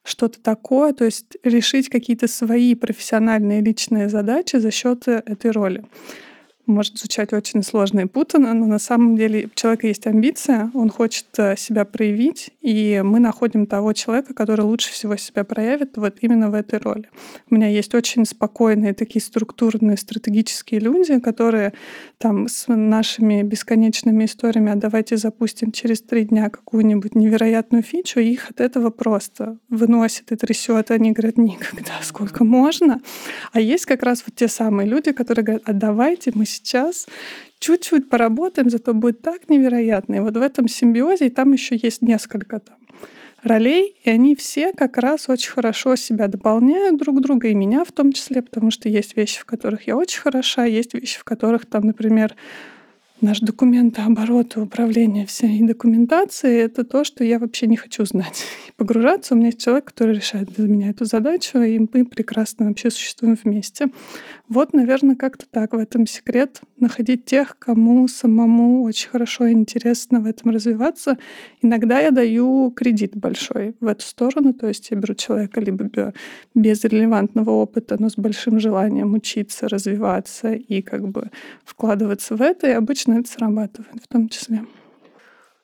что-то 0.03 0.41
такое, 0.41 0.93
то 0.93 1.05
есть 1.05 1.37
решить 1.45 1.89
какие-то 1.89 2.27
свои 2.27 2.75
профессиональные 2.75 3.61
личные 3.61 4.09
задачи 4.09 4.57
за 4.57 4.73
счет 4.73 5.07
этой 5.07 5.53
роли. 5.53 5.85
Может 6.67 6.99
звучать 6.99 7.33
очень 7.33 7.63
сложно 7.63 8.01
и 8.01 8.05
путано, 8.07 8.55
но 8.55 8.67
на 8.67 8.79
самом 8.79 9.17
деле 9.17 9.47
у 9.47 9.51
человека 9.55 9.87
есть 9.87 10.07
амбиция, 10.07 10.71
он 10.75 10.91
хочет 10.91 11.27
э, 11.39 11.57
себя 11.57 11.85
проявить, 11.85 12.51
и 12.61 13.03
мы 13.05 13.21
находим 13.21 13.67
того 13.67 13.93
человека, 13.93 14.35
который 14.35 14.63
лучше 14.63 14.93
всего 14.93 15.17
себя 15.17 15.45
проявит 15.45 15.97
вот 15.97 16.17
именно 16.21 16.51
в 16.51 16.55
этой 16.55 16.79
роли. 16.79 17.09
У 17.51 17.55
меня 17.55 17.69
есть 17.69 17.95
очень 17.95 18.25
спокойные 18.25 18.95
такие 18.95 19.23
структурные, 19.23 19.97
стратегические 19.97 20.81
люди, 20.81 21.19
которые 21.21 21.73
там 22.19 22.49
с 22.49 22.67
нашими 22.69 23.43
бесконечными 23.43 24.25
историями, 24.25 24.73
а 24.73 24.77
давайте 24.77 25.17
запустим 25.17 25.73
через 25.73 26.03
три 26.03 26.25
дня 26.25 26.51
какую-нибудь 26.51 27.15
невероятную 27.15 27.83
фичу, 27.83 28.21
их 28.21 28.51
от 28.51 28.61
этого 28.61 28.91
просто 28.91 29.59
выносит 29.69 30.33
и 30.33 30.37
трясет. 30.37 30.91
Они 30.91 31.13
говорят, 31.13 31.37
никогда, 31.37 31.93
сколько 32.03 32.45
можно. 32.45 33.01
А 33.53 33.61
есть 33.61 33.87
как 33.87 34.03
раз 34.03 34.25
вот 34.27 34.35
те 34.35 34.49
самые 34.49 34.89
люди, 34.89 35.13
которые 35.13 35.45
говорят, 35.45 35.63
а 35.67 35.73
давайте 35.73 36.33
мы 36.35 36.47
сейчас 36.57 37.07
чуть-чуть 37.59 38.09
поработаем, 38.09 38.71
зато 38.71 38.95
будет 38.95 39.23
так 39.23 39.49
невероятно. 39.49 40.17
И 40.17 40.21
вот 40.21 40.37
в 40.37 40.43
этом 40.43 40.69
симбиозе, 40.69 41.27
и 41.27 41.31
там 41.31 41.53
еще 41.53 41.77
есть 41.77 42.03
несколько 42.03 42.61
там 42.61 42.77
ролей, 43.43 43.97
и 44.03 44.11
они 44.11 44.35
все 44.35 44.73
как 44.73 44.99
раз 44.99 45.29
очень 45.29 45.51
хорошо 45.51 45.97
себя 45.97 46.29
дополняют 46.29 46.99
друг 46.99 47.21
друга, 47.21 47.49
и 47.49 47.55
меня 47.55 47.85
в 47.85 47.93
том 47.93 48.13
числе, 48.13 48.43
потому 48.43 48.71
что 48.71 48.89
есть 48.89 49.17
вещи, 49.17 49.41
в 49.41 49.45
которых 49.45 49.87
я 49.87 49.97
очень 49.97 50.21
хороша, 50.21 50.65
есть 50.65 50.95
вещи, 50.95 51.19
в 51.19 51.25
которых 51.25 51.67
там, 51.67 51.85
например, 51.85 52.35
наш 53.21 53.41
документооборот 53.41 54.57
и 54.57 54.61
управление 54.61 55.27
всей 55.27 55.63
документацией— 55.63 56.61
это 56.65 56.85
то, 56.85 57.05
что 57.05 57.25
я 57.25 57.39
вообще 57.39 57.67
не 57.67 57.77
хочу 57.77 58.05
знать. 58.05 58.45
И 58.69 58.73
погружаться 58.77 59.35
у 59.35 59.37
меня 59.39 59.49
есть 59.49 59.63
человек, 59.63 59.87
который 59.87 60.15
решает 60.17 60.53
для 60.53 60.69
меня 60.69 60.91
эту 60.91 61.05
задачу, 61.05 61.59
и 61.61 61.79
мы 61.79 62.05
прекрасно 62.05 62.67
вообще 62.67 62.91
существуем 62.91 63.39
вместе. 63.43 63.89
Вот, 64.49 64.73
наверное, 64.75 65.17
как-то 65.17 65.47
так. 65.51 65.73
В 65.73 65.79
этом 65.79 66.07
секрет 66.07 66.61
находить 66.79 67.25
тех, 67.25 67.59
кому 67.59 68.07
самому 68.07 68.83
очень 68.83 69.09
хорошо 69.09 69.47
и 69.47 69.53
интересно 69.53 70.21
в 70.21 70.27
этом 70.27 70.51
развиваться. 70.53 71.19
Иногда 71.63 72.01
я 72.01 72.11
даю 72.11 72.71
кредит 72.71 73.17
большой 73.17 73.75
в 73.81 73.87
эту 73.87 74.05
сторону, 74.05 74.53
то 74.53 74.69
есть 74.69 74.91
я 74.91 74.97
беру 74.97 75.15
человека 75.15 75.61
либо 75.61 76.13
без 76.55 76.85
релевантного 76.85 77.51
опыта, 77.51 77.97
но 77.99 78.09
с 78.09 78.17
большим 78.17 78.61
желанием 78.61 79.15
учиться, 79.15 79.69
развиваться 79.69 80.53
и 80.53 80.83
как 80.83 81.09
бы 81.09 81.31
вкладываться 81.65 82.37
в 82.37 82.43
это, 82.43 82.69
и 82.69 82.73
обычно 82.73 83.06
это 83.13 83.29
срабатывает 83.29 84.03
в 84.03 84.09
том 84.09 84.29
числе. 84.29 84.65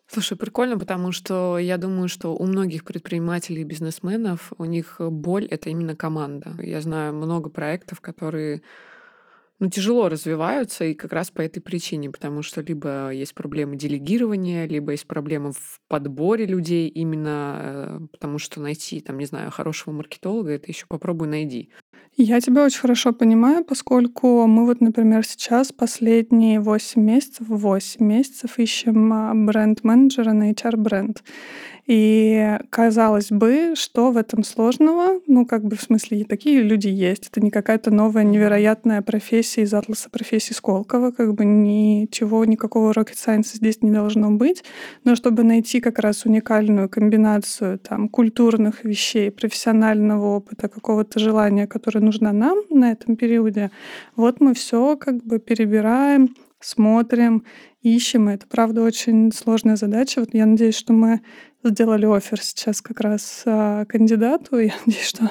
Слушай, 0.07 0.37
прикольно, 0.37 0.79
потому 0.79 1.11
что 1.11 1.59
я 1.59 1.79
думаю, 1.79 2.09
что 2.09 2.37
у 2.37 2.45
многих 2.45 2.85
предпринимателей 2.85 3.63
и 3.63 3.65
бизнесменов 3.65 4.53
у 4.59 4.67
них 4.67 4.97
боль— 4.99 5.47
это 5.51 5.71
именно 5.71 5.97
команда. 5.97 6.55
Я 6.63 6.83
знаю 6.83 7.15
много 7.15 7.49
проектов, 7.49 8.03
которые 8.03 8.63
ну, 9.63 9.71
тяжело 9.71 10.09
развиваются, 10.09 10.85
и 10.85 10.95
как 10.95 11.13
раз 11.13 11.31
по 11.31 11.41
этой 11.41 11.61
причине, 11.61 12.11
потому 12.11 12.43
что 12.43 12.61
либо 12.63 13.11
есть 13.11 13.33
проблемы 13.33 13.77
делегирования, 13.77 14.67
либо 14.67 14.91
есть 14.91 15.07
проблемы 15.07 15.53
в 15.53 15.81
подборе 15.87 16.47
людей, 16.47 16.89
именно 16.89 17.59
э, 17.63 18.01
потому 18.11 18.39
что 18.39 18.61
найти, 18.61 19.01
там, 19.01 19.19
не 19.19 19.25
знаю, 19.25 19.53
хорошего 19.53 19.95
маркетолога, 19.95 20.51
это 20.51 20.67
еще 20.67 20.87
попробуй 20.89 21.29
найди. 21.29 21.71
Я 22.15 22.43
тебя 22.43 22.65
очень 22.65 22.81
хорошо 22.81 23.15
понимаю, 23.15 23.65
поскольку 23.65 24.47
мы 24.47 24.67
вот, 24.67 24.83
например, 24.83 25.27
сейчас 25.27 25.73
последние 25.73 26.61
8 26.61 27.01
месяцев, 27.01 27.47
8 27.49 28.05
месяцев 28.05 28.59
ищем 28.59 29.13
а, 29.13 29.33
бренд-менеджера 29.35 30.33
на 30.33 30.51
HR-бренд. 30.53 31.23
И 31.87 32.59
казалось 32.71 33.31
бы, 33.31 33.75
что 33.75 34.13
в 34.13 34.17
этом 34.17 34.45
сложного? 34.45 35.21
Ну, 35.27 35.45
как 35.45 35.65
бы 35.65 35.75
в 35.75 35.83
смысле, 35.83 36.25
такие 36.25 36.63
люди 36.63 36.87
есть. 36.87 37.29
Это 37.29 37.41
не 37.41 37.51
какая-то 37.51 37.91
новая 37.91 38.23
невероятная 38.23 39.03
профессия 39.03 39.63
из 39.63 39.75
атласа 39.75 40.09
профессии 40.09 40.53
Сколково. 40.53 41.11
Как 41.11 41.35
бы 41.35 41.45
ничего, 41.45 42.45
никакого 42.45 42.93
rocket 42.93 43.17
science 43.17 43.57
здесь 43.57 43.83
не 43.83 43.91
должно 43.91 44.31
быть. 44.31 44.63
Но 45.03 45.17
чтобы 45.17 45.43
найти 45.43 45.81
как 45.81 45.99
раз 45.99 46.25
уникальную 46.25 46.89
комбинацию 46.89 47.81
там, 47.81 48.09
культурных 48.09 48.85
вещей, 48.85 49.33
профессионального 49.33 50.37
опыта, 50.37 50.69
какого-то 50.69 51.19
желания, 51.19 51.67
которое 51.67 51.92
нужно 52.01 52.33
нам 52.33 52.59
на 52.71 52.93
этом 52.93 53.17
периоде, 53.17 53.71
вот 54.17 54.41
мы 54.41 54.55
все 54.55 54.97
как 54.97 55.23
бы 55.25 55.39
перебираем, 55.39 56.35
смотрим, 56.61 57.45
ищем. 57.83 58.31
И 58.31 58.35
это, 58.35 58.47
правда, 58.47 58.83
очень 58.83 59.33
сложная 59.33 59.77
задача. 59.77 60.21
Вот 60.21 60.31
я 60.33 60.47
надеюсь, 60.47 60.77
что 60.77 60.93
мы 60.93 61.21
сделали 61.65 62.07
офер 62.07 62.41
сейчас 62.41 62.81
как 62.81 63.01
раз 63.01 63.43
а, 63.47 63.85
кандидату. 63.87 64.59
Я 64.59 64.75
надеюсь, 64.87 65.07
что 65.07 65.31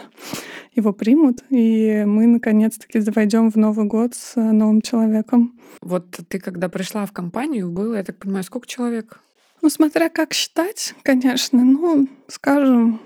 его 0.73 0.93
примут, 0.93 1.43
и 1.49 2.03
мы 2.05 2.27
наконец-таки 2.27 2.99
войдем 3.11 3.51
в 3.51 3.57
Новый 3.57 3.85
год 3.85 4.15
с 4.15 4.37
а, 4.37 4.51
новым 4.51 4.81
человеком. 4.81 5.59
Вот 5.81 6.19
ты 6.27 6.39
когда 6.39 6.69
пришла 6.69 7.05
в 7.05 7.11
компанию, 7.11 7.69
было, 7.69 7.95
я 7.95 8.03
так 8.03 8.17
понимаю, 8.17 8.43
сколько 8.43 8.67
человек? 8.67 9.19
Ну, 9.61 9.69
смотря 9.69 10.09
как 10.09 10.33
считать, 10.33 10.95
конечно. 11.03 11.63
Ну, 11.63 12.07
скажем, 12.27 12.99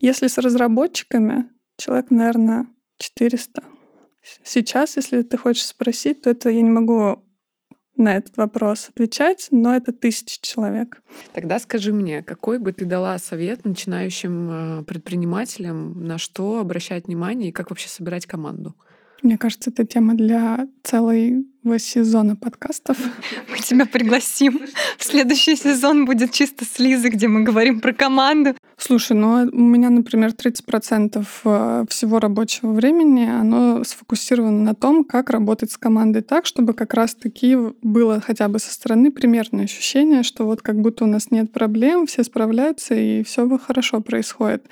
если 0.00 0.26
с 0.26 0.36
разработчиками, 0.36 1.48
человек, 1.78 2.10
наверное, 2.10 2.66
400. 3.02 3.62
Сейчас, 4.44 4.96
если 4.96 5.22
ты 5.22 5.36
хочешь 5.36 5.66
спросить, 5.66 6.22
то 6.22 6.30
это 6.30 6.48
я 6.48 6.62
не 6.62 6.70
могу 6.70 7.24
на 7.96 8.16
этот 8.16 8.36
вопрос 8.36 8.88
отвечать, 8.88 9.48
но 9.50 9.74
это 9.74 9.92
тысячи 9.92 10.40
человек. 10.40 11.02
Тогда 11.34 11.58
скажи 11.58 11.92
мне, 11.92 12.22
какой 12.22 12.58
бы 12.58 12.72
ты 12.72 12.84
дала 12.84 13.18
совет 13.18 13.64
начинающим 13.64 14.50
э, 14.50 14.84
предпринимателям, 14.84 16.04
на 16.04 16.18
что 16.18 16.58
обращать 16.58 17.06
внимание 17.06 17.50
и 17.50 17.52
как 17.52 17.70
вообще 17.70 17.88
собирать 17.88 18.26
команду? 18.26 18.74
Мне 19.22 19.36
кажется, 19.36 19.70
это 19.70 19.84
тема 19.84 20.14
для 20.14 20.68
целой 20.82 21.46
сезона 21.78 22.36
подкастов. 22.36 22.98
Мы 23.48 23.58
тебя 23.58 23.86
пригласим. 23.86 24.60
В 24.98 25.04
следующий 25.04 25.56
сезон 25.56 26.04
будет 26.04 26.32
чисто 26.32 26.64
с 26.64 26.78
Лизой, 26.78 27.10
где 27.10 27.28
мы 27.28 27.42
говорим 27.42 27.80
про 27.80 27.92
команду. 27.92 28.54
Слушай, 28.76 29.16
ну 29.16 29.48
у 29.52 29.60
меня, 29.60 29.90
например, 29.90 30.30
30% 30.30 31.24
э, 31.44 31.84
всего 31.88 32.18
рабочего 32.18 32.72
времени, 32.72 33.24
оно 33.24 33.84
сфокусировано 33.84 34.62
на 34.62 34.74
том, 34.74 35.04
как 35.04 35.30
работать 35.30 35.70
с 35.70 35.78
командой 35.78 36.22
так, 36.22 36.46
чтобы 36.46 36.74
как 36.74 36.94
раз-таки 36.94 37.56
было 37.82 38.20
хотя 38.20 38.48
бы 38.48 38.58
со 38.58 38.72
стороны 38.72 39.12
примерное 39.12 39.64
ощущение, 39.64 40.24
что 40.24 40.44
вот 40.44 40.62
как 40.62 40.80
будто 40.80 41.04
у 41.04 41.06
нас 41.06 41.30
нет 41.30 41.52
проблем, 41.52 42.06
все 42.06 42.24
справляются 42.24 42.94
и 42.94 43.22
все 43.22 43.48
хорошо 43.58 44.00
происходит. 44.00 44.66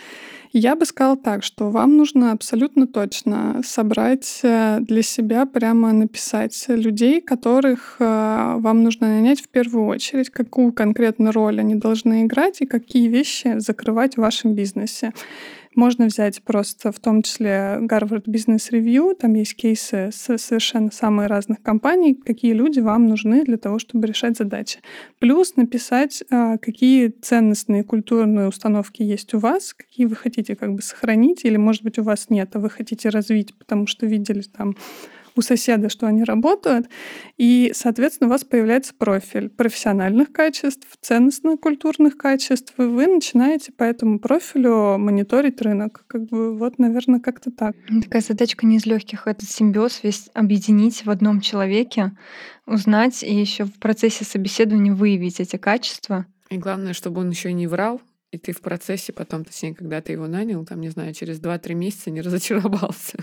Я 0.52 0.75
бы 0.75 0.85
сказала 0.85 1.16
так, 1.16 1.44
что 1.44 1.70
вам 1.70 1.97
нужно 1.97 2.32
абсолютно 2.32 2.88
точно 2.88 3.61
собрать 3.64 4.40
э, 4.42 4.78
для 4.80 5.02
себя, 5.02 5.47
прямо 5.47 5.92
написать 5.92 6.66
людей, 6.80 7.20
которых 7.20 7.96
э, 7.99 8.04
вам 8.58 8.82
нужно 8.82 9.08
нанять 9.08 9.40
в 9.40 9.49
первую 9.49 9.87
очередь, 9.87 10.30
какую 10.30 10.72
конкретно 10.72 11.32
роль 11.32 11.60
они 11.60 11.75
должны 11.75 12.25
играть 12.25 12.60
и 12.60 12.66
какие 12.66 13.08
вещи 13.08 13.58
закрывать 13.58 14.14
в 14.14 14.20
вашем 14.20 14.54
бизнесе. 14.54 15.12
Можно 15.76 16.06
взять 16.06 16.42
просто 16.42 16.90
в 16.90 16.99
том 16.99 17.22
числе 17.22 17.78
Harvard 17.82 18.25
Business 18.25 18.72
Review, 18.72 19.14
там 19.14 19.34
есть 19.34 19.54
кейсы 19.54 20.10
с 20.12 20.37
совершенно 20.37 20.90
самых 20.90 21.28
разных 21.28 21.62
компаний, 21.62 22.14
какие 22.14 22.54
люди 22.54 22.80
вам 22.80 23.06
нужны 23.06 23.44
для 23.44 23.56
того, 23.56 23.78
чтобы 23.78 24.08
решать 24.08 24.37
задачи. 24.37 24.80
Плюс 25.20 25.54
написать, 25.54 26.25
а, 26.30 26.58
какие 26.58 27.08
ценностные 27.08 27.84
культурные 27.84 28.49
установки 28.49 29.02
есть 29.02 29.32
у 29.34 29.38
вас, 29.38 29.72
какие 29.72 30.06
вы 30.06 30.16
хотите 30.16 30.56
как 30.56 30.75
бы 30.75 30.82
сохранить, 30.82 31.44
или, 31.44 31.56
может 31.56 31.84
быть, 31.84 32.00
у 32.00 32.02
вас 32.02 32.30
нет, 32.30 32.50
а 32.54 32.58
вы 32.58 32.68
хотите 32.68 33.08
развить, 33.08 33.54
потому 33.56 33.87
что 33.87 34.06
видели 34.06 34.42
там 34.42 34.75
у 35.37 35.42
соседа, 35.42 35.88
что 35.88 36.06
они 36.06 36.25
работают, 36.25 36.88
и, 37.37 37.72
соответственно, 37.75 38.28
у 38.28 38.30
вас 38.30 38.44
появляется 38.44 38.94
профиль 38.94 39.49
профессиональных 39.49 40.32
качеств, 40.32 40.87
ценностно-культурных 41.00 42.16
качеств, 42.16 42.75
и 42.78 42.82
вы 42.82 43.06
начинаете 43.06 43.72
по 43.72 43.84
этому 43.84 44.18
профилю 44.18 44.99
мониторить 44.99 45.60
рынок. 45.62 46.04
Как 46.06 46.22
бы 46.26 46.56
вот, 46.56 46.78
наверное, 46.78 47.20
как-то 47.20 47.50
так. 47.50 47.75
Такая 48.02 48.22
задачка 48.22 48.66
не 48.66 48.76
из 48.76 48.87
легких. 48.87 49.26
Этот 49.26 49.49
симбиоз 49.49 50.00
весь 50.02 50.30
объединить 50.34 51.04
в 51.04 51.10
одном 51.10 51.40
человеке, 51.40 52.12
узнать 52.66 53.22
и 53.22 53.34
еще 53.34 53.64
в 53.64 53.78
процессе 53.78 54.25
собеседования 54.25 54.92
выявить 54.92 55.40
эти 55.40 55.56
качества. 55.56 56.26
И 56.50 56.58
главное, 56.58 56.92
чтобы 56.92 57.20
он 57.20 57.30
еще 57.30 57.52
не 57.52 57.66
врал, 57.66 58.00
и 58.32 58.38
ты 58.38 58.52
в 58.52 58.60
процессе 58.60 59.12
потом, 59.12 59.44
точнее, 59.44 59.75
когда 59.75 60.00
ты 60.00 60.12
его 60.12 60.26
нанял, 60.26 60.64
там, 60.64 60.80
не 60.80 60.88
знаю, 60.88 61.14
через 61.14 61.40
2-3 61.40 61.75
месяца 61.75 62.10
не 62.10 62.20
разочаровался. 62.22 63.18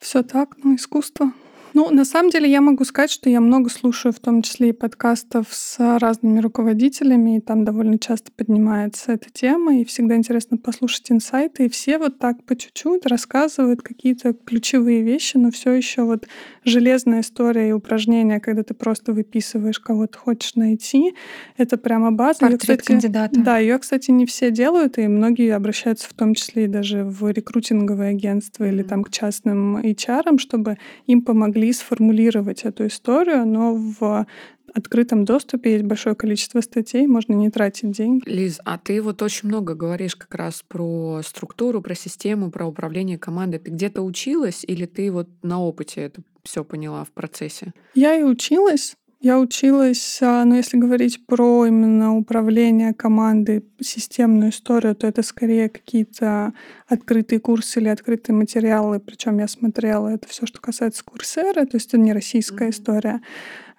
Все 0.00 0.22
так, 0.22 0.56
ну, 0.64 0.74
искусство. 0.76 1.32
Ну, 1.74 1.90
на 1.90 2.04
самом 2.04 2.30
деле 2.30 2.50
я 2.50 2.60
могу 2.60 2.84
сказать, 2.84 3.10
что 3.10 3.30
я 3.30 3.40
много 3.40 3.70
слушаю, 3.70 4.12
в 4.12 4.20
том 4.20 4.42
числе 4.42 4.70
и 4.70 4.72
подкастов 4.72 5.48
с 5.50 5.98
разными 5.98 6.40
руководителями, 6.40 7.36
и 7.36 7.40
там 7.40 7.64
довольно 7.64 7.98
часто 7.98 8.32
поднимается 8.32 9.12
эта 9.12 9.30
тема, 9.30 9.78
и 9.78 9.84
всегда 9.84 10.16
интересно 10.16 10.56
послушать 10.56 11.10
инсайты, 11.12 11.66
и 11.66 11.68
все 11.68 11.98
вот 11.98 12.18
так 12.18 12.42
по 12.44 12.56
чуть-чуть 12.56 13.06
рассказывают 13.06 13.82
какие-то 13.82 14.32
ключевые 14.32 15.02
вещи, 15.02 15.36
но 15.36 15.50
все 15.50 15.72
еще 15.72 16.02
вот 16.02 16.26
железная 16.64 17.20
история 17.20 17.68
и 17.68 17.72
упражнения, 17.72 18.40
когда 18.40 18.62
ты 18.62 18.74
просто 18.74 19.12
выписываешь, 19.12 19.78
кого 19.78 20.06
ты 20.06 20.18
хочешь 20.18 20.56
найти, 20.56 21.14
это 21.56 21.76
прямо 21.76 22.10
база. 22.10 22.40
Портрет 22.40 22.62
её, 22.62 22.76
кстати, 22.78 22.86
кандидата. 22.86 23.40
Да, 23.40 23.58
ее, 23.58 23.78
кстати, 23.78 24.10
не 24.10 24.26
все 24.26 24.50
делают, 24.50 24.98
и 24.98 25.06
многие 25.06 25.54
обращаются 25.54 26.08
в 26.08 26.14
том 26.14 26.34
числе 26.34 26.64
и 26.64 26.68
даже 26.68 27.04
в 27.04 27.30
рекрутинговые 27.30 28.10
агентства 28.10 28.64
или 28.64 28.82
там 28.82 29.04
к 29.04 29.10
частным 29.10 29.76
HR, 29.78 30.38
чтобы 30.38 30.76
им 31.06 31.22
помогли 31.22 31.59
могли 31.60 31.72
сформулировать 31.72 32.62
эту 32.62 32.86
историю, 32.86 33.46
но 33.46 33.74
в 33.74 34.26
открытом 34.72 35.24
доступе 35.24 35.72
есть 35.72 35.84
большое 35.84 36.14
количество 36.14 36.60
статей, 36.60 37.06
можно 37.06 37.34
не 37.34 37.50
тратить 37.50 37.90
деньги. 37.90 38.28
Лиз, 38.28 38.60
а 38.64 38.78
ты 38.78 39.02
вот 39.02 39.20
очень 39.20 39.48
много 39.48 39.74
говоришь 39.74 40.16
как 40.16 40.34
раз 40.34 40.64
про 40.66 41.20
структуру, 41.22 41.82
про 41.82 41.94
систему, 41.94 42.50
про 42.50 42.66
управление 42.66 43.18
командой. 43.18 43.58
Ты 43.58 43.72
где-то 43.72 44.00
училась 44.00 44.64
или 44.66 44.86
ты 44.86 45.10
вот 45.10 45.28
на 45.42 45.60
опыте 45.60 46.02
это 46.02 46.22
все 46.44 46.64
поняла 46.64 47.04
в 47.04 47.10
процессе? 47.10 47.72
Я 47.94 48.14
и 48.14 48.22
училась. 48.22 48.94
Я 49.20 49.38
училась, 49.38 50.18
а, 50.22 50.46
но 50.46 50.56
если 50.56 50.78
говорить 50.78 51.26
про 51.26 51.66
именно 51.66 52.16
управление 52.16 52.94
командой, 52.94 53.62
системную 53.78 54.50
историю, 54.50 54.94
то 54.94 55.06
это 55.06 55.22
скорее 55.22 55.68
какие-то 55.68 56.54
открытые 56.88 57.38
курсы 57.38 57.80
или 57.80 57.88
открытые 57.88 58.34
материалы. 58.34 58.98
Причем 58.98 59.38
я 59.38 59.46
смотрела 59.46 60.08
это 60.08 60.26
все, 60.26 60.46
что 60.46 60.58
касается 60.62 61.04
курсера, 61.04 61.66
то 61.66 61.76
есть 61.76 61.88
это 61.88 61.98
не 61.98 62.14
российская 62.14 62.68
mm-hmm. 62.68 62.70
история. 62.70 63.20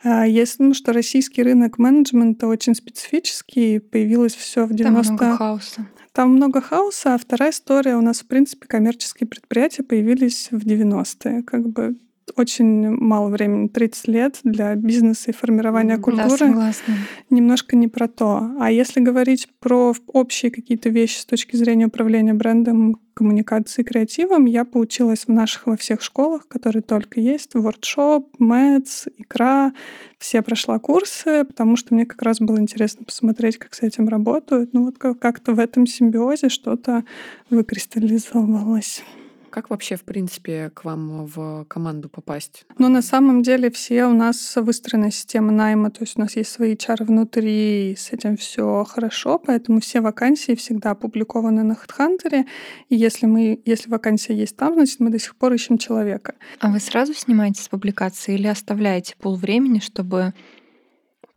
А, 0.03 0.27
есть, 0.27 0.60
ну, 0.60 0.75
что 0.75 0.93
российский 0.93 1.41
рынок 1.41 1.79
менеджмента 1.79 2.45
очень 2.45 2.75
специфический, 2.75 3.79
появилось 3.79 4.36
все 4.36 4.65
в 4.65 4.74
90 4.74 5.17
Там 5.17 5.25
много 5.25 5.38
хаоса. 5.38 5.88
Там 6.12 6.29
много 6.33 6.62
хаоса, 6.62 7.15
а 7.15 7.17
вторая 7.17 7.50
история 7.50 7.95
у 7.95 8.01
нас, 8.01 8.19
в 8.19 8.27
принципе, 8.27 8.67
коммерческие 8.67 9.27
предприятия 9.27 9.81
появились 9.81 10.50
в 10.51 10.67
90-е. 10.67 11.41
Как 11.41 11.67
бы 11.67 11.95
очень 12.36 12.90
мало 12.90 13.30
времени, 13.30 13.68
30 13.68 14.08
лет 14.08 14.40
для 14.44 14.75
бизнеса 14.75 15.32
и 15.32 15.34
формирования 15.34 15.98
культуры. 15.98 16.30
Да, 16.30 16.38
согласна. 16.38 16.94
Немножко 17.30 17.75
не 17.75 17.88
про 17.88 18.08
то. 18.08 18.51
А 18.60 18.72
если 18.72 19.00
говорить 19.00 19.48
про 19.60 19.94
общие 20.08 20.51
какие-то 20.51 20.90
вещи 20.90 21.20
с 21.20 21.25
точки 21.25 21.56
зрения 21.56 21.88
управления 21.88 22.34
брендом, 22.34 23.00
коммуникации, 23.13 23.84
креативом, 23.84 24.46
я 24.46 24.66
поучилась 24.66 25.25
в 25.25 25.30
наших 25.30 25.68
во 25.68 25.75
всех 25.78 26.01
школах, 26.01 26.48
которые 26.48 26.82
только 26.82 27.20
есть. 27.20 27.56
Workshop, 27.56 28.25
Мэтс, 28.40 29.08
Икра. 29.18 29.74
Все 30.18 30.42
прошла 30.42 30.80
курсы, 30.80 31.44
потому 31.44 31.75
что 31.75 31.94
мне 31.94 32.06
как 32.06 32.22
раз 32.22 32.40
было 32.40 32.60
интересно 32.60 33.06
посмотреть, 33.06 33.58
как 33.58 33.74
с 33.74 33.82
этим 33.82 34.08
работают. 34.08 34.74
Ну 34.74 34.86
вот 34.86 34.98
как-то 34.98 35.54
в 35.54 35.60
этом 35.60 35.86
симбиозе 35.86 36.50
что-то 36.50 37.04
выкристаллизовалось. 37.50 39.04
Как 39.51 39.70
вообще, 39.70 39.98
в 39.98 40.03
принципе, 40.03 40.70
к 40.74 40.86
вам 40.86 41.25
в 41.25 41.65
команду 41.65 42.08
попасть? 42.08 42.65
Ну, 42.77 42.88
на 42.88 43.01
самом 43.01 43.43
деле 43.43 43.70
все 43.70 44.05
у 44.05 44.13
нас 44.13 44.55
выстроена 44.55 45.12
система 45.12 45.51
найма, 45.51 45.91
то 45.91 46.03
есть 46.03 46.17
у 46.17 46.22
нас 46.22 46.38
есть 46.38 46.51
свои 46.51 46.75
HR 46.75 47.03
внутри, 47.03 47.91
и 47.91 47.96
с 47.98 48.13
этим 48.13 48.38
все 48.38 48.86
хорошо, 48.86 49.38
поэтому 49.38 49.81
все 49.81 50.00
вакансии 50.00 50.55
всегда 50.55 50.91
опубликованы 50.91 51.63
на 51.63 51.74
HeadHunter, 51.74 52.46
и 52.88 52.96
если, 52.96 53.25
мы, 53.25 53.62
если 53.65 53.89
вакансия 53.89 54.34
есть 54.34 54.55
там, 54.55 54.74
значит, 54.75 55.01
мы 55.01 55.10
до 55.10 55.20
сих 55.20 55.36
пор 55.36 55.53
ищем 55.53 55.77
человека. 55.77 56.36
А 56.60 56.72
вы 56.72 56.79
сразу 56.79 57.13
снимаете 57.13 57.62
с 57.62 57.67
публикации 57.67 58.36
или 58.36 58.48
оставляете 58.48 59.15
пол 59.20 59.36
времени, 59.36 59.79
чтобы 59.79 60.34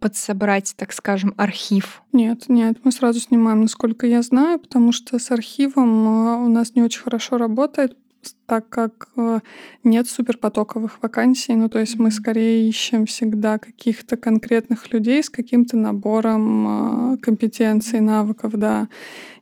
подсобрать, 0.04 0.74
так 0.76 0.92
скажем, 0.92 1.32
архив? 1.38 2.02
Нет, 2.12 2.48
нет, 2.48 2.76
мы 2.84 2.92
сразу 2.92 3.20
снимаем, 3.20 3.62
насколько 3.62 4.06
я 4.06 4.20
знаю, 4.20 4.58
потому 4.58 4.92
что 4.92 5.18
с 5.18 5.30
архивом 5.30 6.06
э, 6.06 6.44
у 6.44 6.48
нас 6.48 6.74
не 6.74 6.82
очень 6.82 7.00
хорошо 7.00 7.38
работает, 7.38 7.96
так 8.46 8.68
как 8.68 9.08
э, 9.16 9.40
нет 9.82 10.08
суперпотоковых 10.08 11.02
вакансий, 11.02 11.54
ну 11.54 11.68
то 11.68 11.78
есть 11.78 11.98
мы 11.98 12.10
скорее 12.10 12.68
ищем 12.68 13.06
всегда 13.06 13.58
каких-то 13.58 14.16
конкретных 14.16 14.92
людей 14.92 15.22
с 15.22 15.30
каким-то 15.30 15.76
набором 15.76 17.14
э, 17.14 17.16
компетенций, 17.18 18.00
навыков, 18.00 18.52
да, 18.54 18.88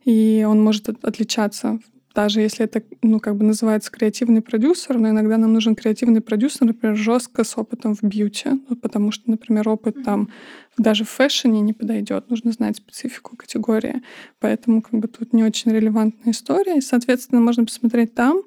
и 0.05 0.45
он 0.47 0.63
может 0.63 0.89
отличаться 0.89 1.79
даже 2.13 2.41
если 2.41 2.65
это, 2.65 2.83
ну, 3.01 3.19
как 3.19 3.35
бы 3.37 3.43
называется 3.43 3.91
креативный 3.91 4.41
продюсер, 4.41 4.99
но 4.99 5.09
иногда 5.09 5.37
нам 5.37 5.51
нужен 5.51 5.75
креативный 5.75 6.21
продюсер, 6.21 6.65
например, 6.65 6.95
жестко 6.95 7.43
с 7.43 7.57
опытом 7.57 7.95
в 7.95 8.03
бьюти, 8.03 8.49
ну, 8.69 8.75
потому 8.75 9.11
что, 9.11 9.29
например, 9.31 9.67
опыт 9.67 10.03
там 10.03 10.29
даже 10.77 11.05
в 11.05 11.09
фэшне 11.09 11.61
не 11.61 11.73
подойдет, 11.73 12.29
нужно 12.29 12.51
знать 12.51 12.77
специфику 12.77 13.35
категории, 13.35 14.03
поэтому 14.39 14.81
как 14.81 14.99
бы 14.99 15.07
тут 15.07 15.33
не 15.33 15.43
очень 15.43 15.71
релевантная 15.71 16.33
история, 16.33 16.77
и, 16.77 16.81
соответственно, 16.81 17.41
можно 17.41 17.65
посмотреть 17.65 18.13
там, 18.13 18.43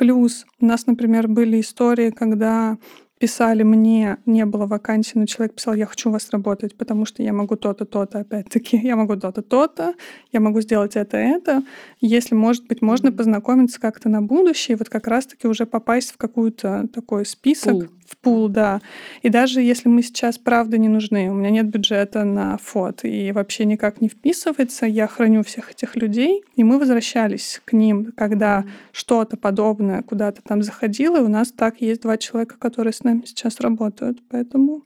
Плюс 0.00 0.46
у 0.58 0.64
нас, 0.64 0.86
например, 0.86 1.28
были 1.28 1.60
истории, 1.60 2.08
когда 2.08 2.78
писали 3.18 3.62
мне, 3.64 4.16
не 4.24 4.46
было 4.46 4.64
вакансии, 4.64 5.18
но 5.18 5.26
человек 5.26 5.56
писал, 5.56 5.74
я 5.74 5.84
хочу 5.84 6.08
у 6.08 6.12
вас 6.12 6.30
работать, 6.30 6.74
потому 6.74 7.04
что 7.04 7.22
я 7.22 7.34
могу 7.34 7.56
то-то, 7.56 7.84
то-то, 7.84 8.20
опять-таки, 8.20 8.78
я 8.82 8.96
могу 8.96 9.16
то-то, 9.16 9.42
то-то, 9.42 9.92
я 10.32 10.40
могу 10.40 10.62
сделать 10.62 10.96
это, 10.96 11.18
это. 11.18 11.62
Если, 12.00 12.34
может 12.34 12.66
быть, 12.66 12.80
можно 12.80 13.12
познакомиться 13.12 13.78
как-то 13.78 14.08
на 14.08 14.22
будущее, 14.22 14.78
вот 14.78 14.88
как 14.88 15.06
раз-таки 15.06 15.46
уже 15.46 15.66
попасть 15.66 16.12
в 16.12 16.16
какую-то 16.16 16.88
такой 16.94 17.26
список, 17.26 17.74
Пул 17.74 17.99
в 18.10 18.16
пул, 18.16 18.48
да. 18.48 18.80
И 19.22 19.28
даже 19.28 19.60
если 19.60 19.88
мы 19.88 20.02
сейчас 20.02 20.36
правда 20.36 20.78
не 20.78 20.88
нужны, 20.88 21.30
у 21.30 21.34
меня 21.34 21.50
нет 21.50 21.66
бюджета 21.66 22.24
на 22.24 22.58
фот 22.58 23.04
и 23.04 23.30
вообще 23.30 23.64
никак 23.64 24.00
не 24.00 24.08
вписывается, 24.08 24.84
я 24.86 25.06
храню 25.06 25.44
всех 25.44 25.70
этих 25.70 25.94
людей, 25.94 26.42
и 26.56 26.64
мы 26.64 26.78
возвращались 26.78 27.62
к 27.64 27.72
ним, 27.72 28.12
когда 28.16 28.64
что-то 28.92 29.36
подобное 29.36 30.02
куда-то 30.02 30.42
там 30.42 30.62
заходило, 30.62 31.18
и 31.18 31.20
у 31.20 31.28
нас 31.28 31.52
так 31.52 31.80
есть 31.80 32.02
два 32.02 32.16
человека, 32.18 32.56
которые 32.58 32.92
с 32.92 33.04
нами 33.04 33.22
сейчас 33.26 33.60
работают, 33.60 34.18
поэтому 34.28 34.82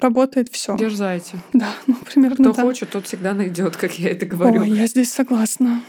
работает 0.00 0.48
все. 0.50 0.76
Дерзайте. 0.76 1.36
Да, 1.52 1.68
ну 1.86 1.94
примерно 2.12 2.36
Кто 2.36 2.52
так. 2.52 2.64
хочет, 2.64 2.90
тот 2.90 3.06
всегда 3.06 3.34
найдет, 3.34 3.76
как 3.76 3.98
я 3.98 4.10
это 4.10 4.26
говорю. 4.26 4.62
Ой, 4.62 4.70
я 4.70 4.86
здесь 4.88 5.12
согласна. 5.12 5.80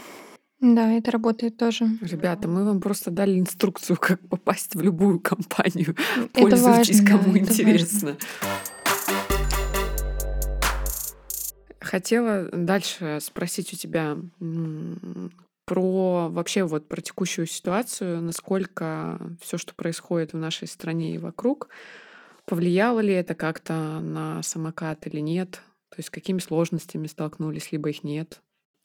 Да, 0.60 0.92
это 0.92 1.10
работает 1.10 1.56
тоже. 1.56 1.86
Ребята, 2.02 2.46
мы 2.46 2.64
вам 2.64 2.80
просто 2.80 3.10
дали 3.10 3.38
инструкцию, 3.38 3.96
как 3.96 4.20
попасть 4.28 4.74
в 4.74 4.82
любую 4.82 5.18
компанию. 5.18 5.96
Это 6.16 6.40
Пользуйтесь, 6.40 7.00
важно, 7.00 7.18
кому 7.18 7.32
да, 7.32 7.38
интересно. 7.38 8.16
Хотела 11.80 12.44
дальше 12.52 13.18
спросить 13.22 13.72
у 13.72 13.76
тебя 13.76 14.18
про 15.64 16.28
вообще 16.28 16.64
вот 16.64 16.88
про 16.88 17.00
текущую 17.00 17.46
ситуацию, 17.46 18.20
насколько 18.20 19.18
все, 19.40 19.56
что 19.56 19.74
происходит 19.74 20.34
в 20.34 20.36
нашей 20.36 20.68
стране 20.68 21.14
и 21.14 21.18
вокруг, 21.18 21.68
повлияло 22.44 23.00
ли 23.00 23.14
это 23.14 23.34
как-то 23.34 24.00
на 24.00 24.42
самокат 24.42 25.06
или 25.06 25.20
нет? 25.20 25.62
То 25.88 25.96
есть 25.96 26.08
с 26.08 26.10
какими 26.10 26.38
сложностями 26.38 27.06
столкнулись, 27.06 27.72
либо 27.72 27.88
их 27.88 28.04
нет? 28.04 28.40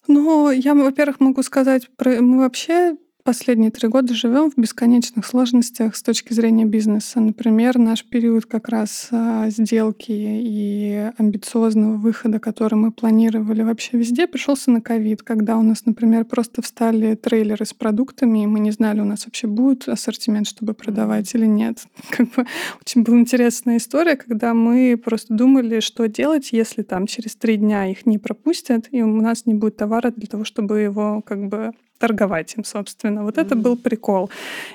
Ну, 0.08 0.52
я, 0.52 0.74
во-первых, 0.74 1.20
могу 1.20 1.44
сказать, 1.44 1.90
про... 1.96 2.22
мы 2.22 2.40
вообще 2.40 2.98
последние 3.26 3.72
три 3.72 3.90
года 3.90 4.14
живем 4.14 4.52
в 4.52 4.56
бесконечных 4.56 5.26
сложностях 5.26 5.96
с 5.96 6.04
точки 6.04 6.32
зрения 6.32 6.66
бизнеса. 6.66 7.20
Например, 7.20 7.80
наш 7.80 8.06
период 8.06 8.46
как 8.46 8.70
раз 8.70 9.08
а, 9.12 9.50
сделки 9.50 10.12
и 10.12 11.12
амбициозного 11.18 11.98
выхода, 11.98 12.40
который 12.40 12.76
мы 12.76 12.92
планировали 12.92 13.64
вообще 13.64 13.98
везде, 13.98 14.28
пришелся 14.28 14.70
на 14.70 14.80
ковид, 14.80 15.24
когда 15.24 15.58
у 15.58 15.64
нас, 15.64 15.88
например, 15.88 16.26
просто 16.26 16.62
встали 16.62 17.16
трейлеры 17.16 17.66
с 17.66 17.74
продуктами, 17.74 18.44
и 18.44 18.48
мы 18.48 18.60
не 18.60 18.70
знали, 18.70 19.02
у 19.02 19.06
нас 19.06 19.26
вообще 19.26 19.48
будет 19.48 19.90
ассортимент, 19.90 20.48
чтобы 20.48 20.76
продавать 20.76 21.34
или 21.34 21.48
нет. 21.48 21.84
Как 22.12 22.30
бы 22.30 22.46
очень 22.80 23.02
была 23.02 23.18
интересная 23.18 23.78
история, 23.78 24.18
когда 24.18 24.54
мы 24.54 25.02
просто 25.04 25.34
думали, 25.34 25.80
что 25.80 26.08
делать, 26.08 26.50
если 26.52 26.84
там 26.84 27.08
через 27.08 27.36
три 27.36 27.58
дня 27.58 27.90
их 27.90 28.06
не 28.06 28.20
пропустят, 28.20 28.88
и 28.92 29.02
у 29.02 29.20
нас 29.20 29.48
не 29.48 29.56
будет 29.56 29.78
товара 29.78 30.12
для 30.12 30.28
того, 30.28 30.44
чтобы 30.44 30.80
его 30.80 31.24
как 31.26 31.48
бы 31.48 31.74
торговать 31.98 32.56
им, 32.58 32.64
собственно. 32.64 33.24
Вот 33.24 33.38
mm-hmm. 33.38 33.46
это 33.46 33.56
был 33.56 33.78
прикол. 33.78 34.30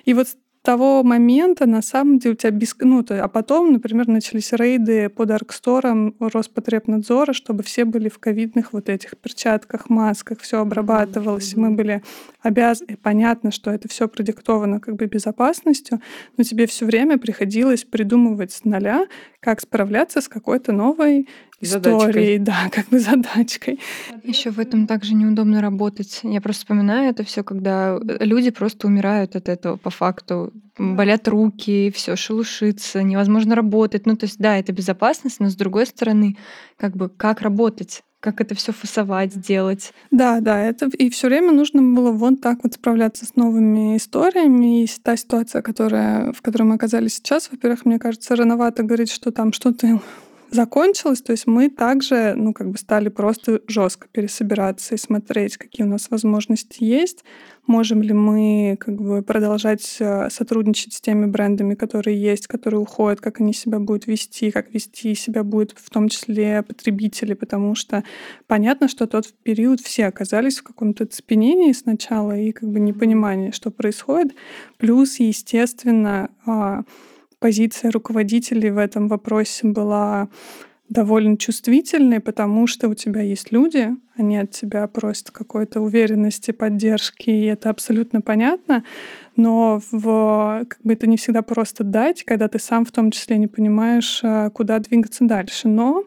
И 0.05 0.15
вот 0.15 0.29
того 0.63 1.03
момента, 1.03 1.67
на 1.67 1.81
самом 1.81 2.19
деле, 2.19 2.35
у 2.35 2.37
тебя 2.37 2.51
без... 2.51 2.75
Ну, 2.81 3.03
то, 3.03 3.25
а 3.25 3.29
потом, 3.29 3.73
например, 3.73 4.09
начались 4.09 4.53
рейды 4.53 5.09
по 5.09 5.25
дарксторам 5.25 6.15
Роспотребнадзора, 6.21 7.33
чтобы 7.33 7.63
все 7.63 7.85
были 7.87 8.11
в 8.11 8.19
ковидных 8.19 8.75
вот 8.75 8.91
этих 8.91 9.17
перчатках, 9.17 9.89
масках, 9.89 10.41
все 10.41 10.61
обрабатывалось. 10.61 11.55
Mm-hmm. 11.55 11.61
Мы 11.61 11.71
были 11.71 12.03
обязаны... 12.43 12.99
Понятно, 13.03 13.51
что 13.51 13.71
это 13.71 13.89
все 13.89 14.07
продиктовано 14.07 14.81
как 14.81 14.97
бы 14.97 15.07
безопасностью, 15.07 16.01
но 16.37 16.45
тебе 16.45 16.67
все 16.67 16.85
время 16.85 17.17
приходилось 17.17 17.85
придумывать 17.85 18.53
с 18.53 18.65
нуля, 18.65 19.07
как 19.41 19.61
справляться 19.61 20.21
с 20.21 20.29
какой-то 20.29 20.73
новой 20.73 21.27
историей, 21.61 22.38
да, 22.38 22.68
как 22.70 22.88
бы 22.88 22.99
задачкой. 22.99 23.81
Еще 24.23 24.51
в 24.51 24.59
этом 24.59 24.87
также 24.87 25.14
неудобно 25.14 25.61
работать. 25.61 26.20
Я 26.23 26.40
просто 26.40 26.62
вспоминаю 26.62 27.11
это 27.11 27.25
все, 27.25 27.42
когда 27.42 27.96
э, 27.96 28.25
люди 28.25 28.51
просто 28.51 28.87
умирают 28.87 29.37
от 29.37 29.49
этого 29.49 29.77
по 29.77 29.90
факту. 29.90 30.53
Болят 30.79 31.29
руки, 31.29 31.92
все 31.94 32.16
шелушится, 32.16 33.03
невозможно 33.03 33.55
работать. 33.55 34.07
Ну, 34.07 34.16
то 34.16 34.25
есть, 34.25 34.38
да, 34.38 34.57
это 34.57 34.73
безопасность, 34.73 35.40
но 35.40 35.51
с 35.51 35.55
другой 35.55 35.87
стороны, 35.87 36.37
как 36.77 36.96
бы 36.96 37.09
как 37.09 37.42
работать? 37.42 38.03
как 38.20 38.42
это 38.42 38.55
все 38.55 38.73
фасовать, 38.73 39.33
сделать. 39.33 39.92
Да, 40.11 40.40
да, 40.40 40.61
это 40.61 40.87
и 40.87 41.09
все 41.09 41.29
время 41.29 41.53
нужно 41.53 41.83
было 41.83 42.12
вот 42.12 42.40
так 42.42 42.59
вот 42.62 42.75
справляться 42.75 43.25
с 43.25 43.35
новыми 43.35 43.96
историями. 43.96 44.85
И 44.85 44.88
та 45.03 45.16
ситуация, 45.16 45.62
которая, 45.62 46.33
в 46.33 46.42
которой 46.42 46.64
мы 46.64 46.75
оказались 46.75 47.14
сейчас, 47.14 47.51
во-первых, 47.51 47.87
мне 47.87 47.99
кажется, 47.99 48.37
рановато 48.37 48.83
говорить, 48.83 49.11
что 49.11 49.33
там 49.33 49.55
что-то 49.55 50.03
закончилось, 50.51 51.23
то 51.23 51.33
есть 51.33 51.47
мы 51.47 51.69
также, 51.69 52.35
ну, 52.37 52.53
как 52.53 52.71
бы 52.71 52.79
стали 52.79 53.09
просто 53.09 53.61
жестко 53.69 54.09
пересобираться 54.11 54.95
и 54.95 54.99
смотреть, 54.99 55.57
какие 55.57 55.87
у 55.87 55.89
нас 55.89 56.11
возможности 56.11 56.83
есть, 56.83 57.25
можем 57.67 58.03
ли 58.03 58.13
мы 58.13 58.77
как 58.81 59.01
бы 59.01 59.23
продолжать 59.23 59.97
э, 60.01 60.29
сотрудничать 60.31 60.93
с 60.95 61.01
теми 61.01 61.27
брендами, 61.27 61.75
которые 61.75 62.21
есть, 62.21 62.47
которые 62.47 62.81
уходят, 62.81 63.21
как 63.21 63.41
они 63.41 63.53
себя 63.53 63.79
будут 63.79 64.07
вести, 64.07 64.51
как 64.51 64.75
вести 64.75 65.15
себя 65.15 65.45
будут 65.45 65.75
в 65.77 65.89
том 65.91 66.09
числе 66.09 66.63
потребители, 66.63 67.35
потому 67.35 67.75
что 67.75 68.03
понятно, 68.47 68.89
что 68.89 69.07
тот 69.07 69.33
период 69.43 69.81
все 69.81 70.07
оказались 70.07 70.59
в 70.59 70.65
каком-то 70.65 71.07
цепенении 71.07 71.73
сначала 71.73 72.37
и 72.37 72.53
как 72.53 72.69
бы 72.69 72.81
непонимании, 72.81 73.53
что 73.53 73.71
происходит. 73.71 74.35
Плюс, 74.79 75.21
естественно, 75.21 76.31
а, 76.45 76.83
позиция 77.40 77.90
руководителей 77.90 78.70
в 78.70 78.79
этом 78.79 79.09
вопросе 79.09 79.66
была 79.66 80.29
довольно 80.90 81.37
чувствительной, 81.37 82.20
потому 82.20 82.66
что 82.66 82.88
у 82.88 82.94
тебя 82.94 83.22
есть 83.22 83.53
люди, 83.53 83.90
они 84.16 84.37
от 84.37 84.50
тебя 84.50 84.87
просят 84.88 85.31
какой-то 85.31 85.81
уверенности, 85.81 86.50
поддержки, 86.50 87.31
и 87.31 87.44
это 87.44 87.70
абсолютно 87.70 88.20
понятно, 88.20 88.85
но 89.37 89.81
в, 89.92 90.64
как 90.68 90.79
бы 90.83 90.92
это 90.92 91.07
не 91.07 91.16
всегда 91.16 91.42
просто 91.42 91.85
дать, 91.85 92.24
когда 92.24 92.48
ты 92.48 92.59
сам 92.59 92.85
в 92.85 92.90
том 92.90 93.12
числе 93.12 93.38
не 93.38 93.46
понимаешь, 93.46 94.20
а, 94.24 94.50
куда 94.50 94.81
двигаться 94.81 95.24
дальше. 95.24 95.68
Но 95.68 96.05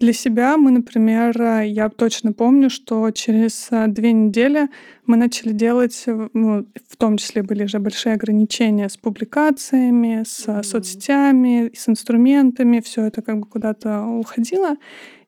для 0.00 0.12
себя 0.12 0.56
мы, 0.56 0.72
например, 0.72 1.40
э, 1.40 1.68
я 1.68 1.88
точно 1.88 2.32
помню, 2.32 2.68
что 2.68 3.10
через 3.12 3.68
э, 3.70 3.86
две 3.86 4.12
недели 4.12 4.68
мы 5.06 5.16
начали 5.16 5.52
делать, 5.52 6.02
э, 6.06 6.28
ну, 6.32 6.66
в 6.88 6.96
том 6.96 7.16
числе 7.16 7.42
были 7.44 7.66
же 7.66 7.78
большие 7.78 8.14
ограничения 8.14 8.88
с 8.88 8.96
публикациями, 8.96 10.24
с 10.26 10.46
mm-hmm. 10.46 10.62
соцсетями, 10.64 11.70
с 11.74 11.88
инструментами, 11.88 12.80
все 12.80 13.04
это 13.04 13.22
как 13.22 13.38
бы 13.38 13.46
куда-то 13.46 14.04
уходило. 14.04 14.76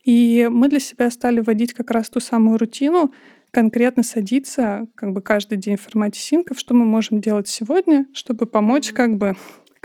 И 0.04 0.48
мы 0.50 0.68
для 0.68 0.80
себя 0.80 1.10
стали 1.10 1.40
вводить 1.40 1.72
как 1.72 1.90
раз 1.92 2.10
ту 2.10 2.18
самую 2.18 2.58
рутину, 2.58 3.12
конкретно 3.52 4.02
садиться 4.02 4.86
как 4.96 5.12
бы 5.12 5.22
каждый 5.22 5.58
день 5.58 5.76
в 5.76 5.82
формате 5.82 6.20
синков, 6.20 6.58
что 6.58 6.74
мы 6.74 6.84
можем 6.84 7.20
делать 7.20 7.48
сегодня, 7.48 8.06
чтобы 8.12 8.46
помочь 8.46 8.92
как 8.92 9.16
бы 9.16 9.36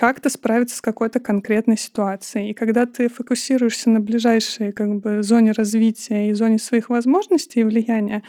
как-то 0.02 0.32
справиться 0.32 0.78
с 0.78 0.82
какой-то 0.82 1.20
конкретной 1.20 1.78
ситуацией. 1.78 2.50
И 2.50 2.54
когда 2.56 2.88
ты 2.88 3.08
фокусируешься 3.08 3.92
на 3.92 4.00
ближайшей 4.00 4.72
как 4.72 4.96
бы, 4.96 5.22
зоне 5.22 5.52
развития 5.52 6.32
и 6.32 6.34
зоне 6.34 6.58
своих 6.58 6.90
возможностей 6.90 7.60
и 7.60 7.64
влияния, 7.64 8.24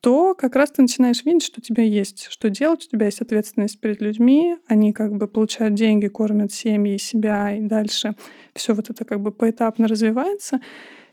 то 0.00 0.34
как 0.34 0.56
раз 0.56 0.70
ты 0.70 0.80
начинаешь 0.80 1.22
видеть, 1.26 1.42
что 1.42 1.60
у 1.60 1.62
тебя 1.62 1.82
есть, 1.82 2.28
что 2.30 2.48
делать, 2.48 2.86
у 2.86 2.90
тебя 2.90 3.04
есть 3.04 3.20
ответственность 3.20 3.78
перед 3.80 4.00
людьми, 4.00 4.56
они 4.66 4.94
как 4.94 5.14
бы 5.14 5.28
получают 5.28 5.74
деньги, 5.74 6.06
кормят 6.06 6.54
семьи, 6.54 6.96
себя, 6.96 7.54
и 7.54 7.60
дальше 7.60 8.14
все 8.54 8.72
вот 8.72 8.88
это 8.88 9.04
как 9.04 9.20
бы 9.20 9.30
поэтапно 9.30 9.88
развивается. 9.88 10.58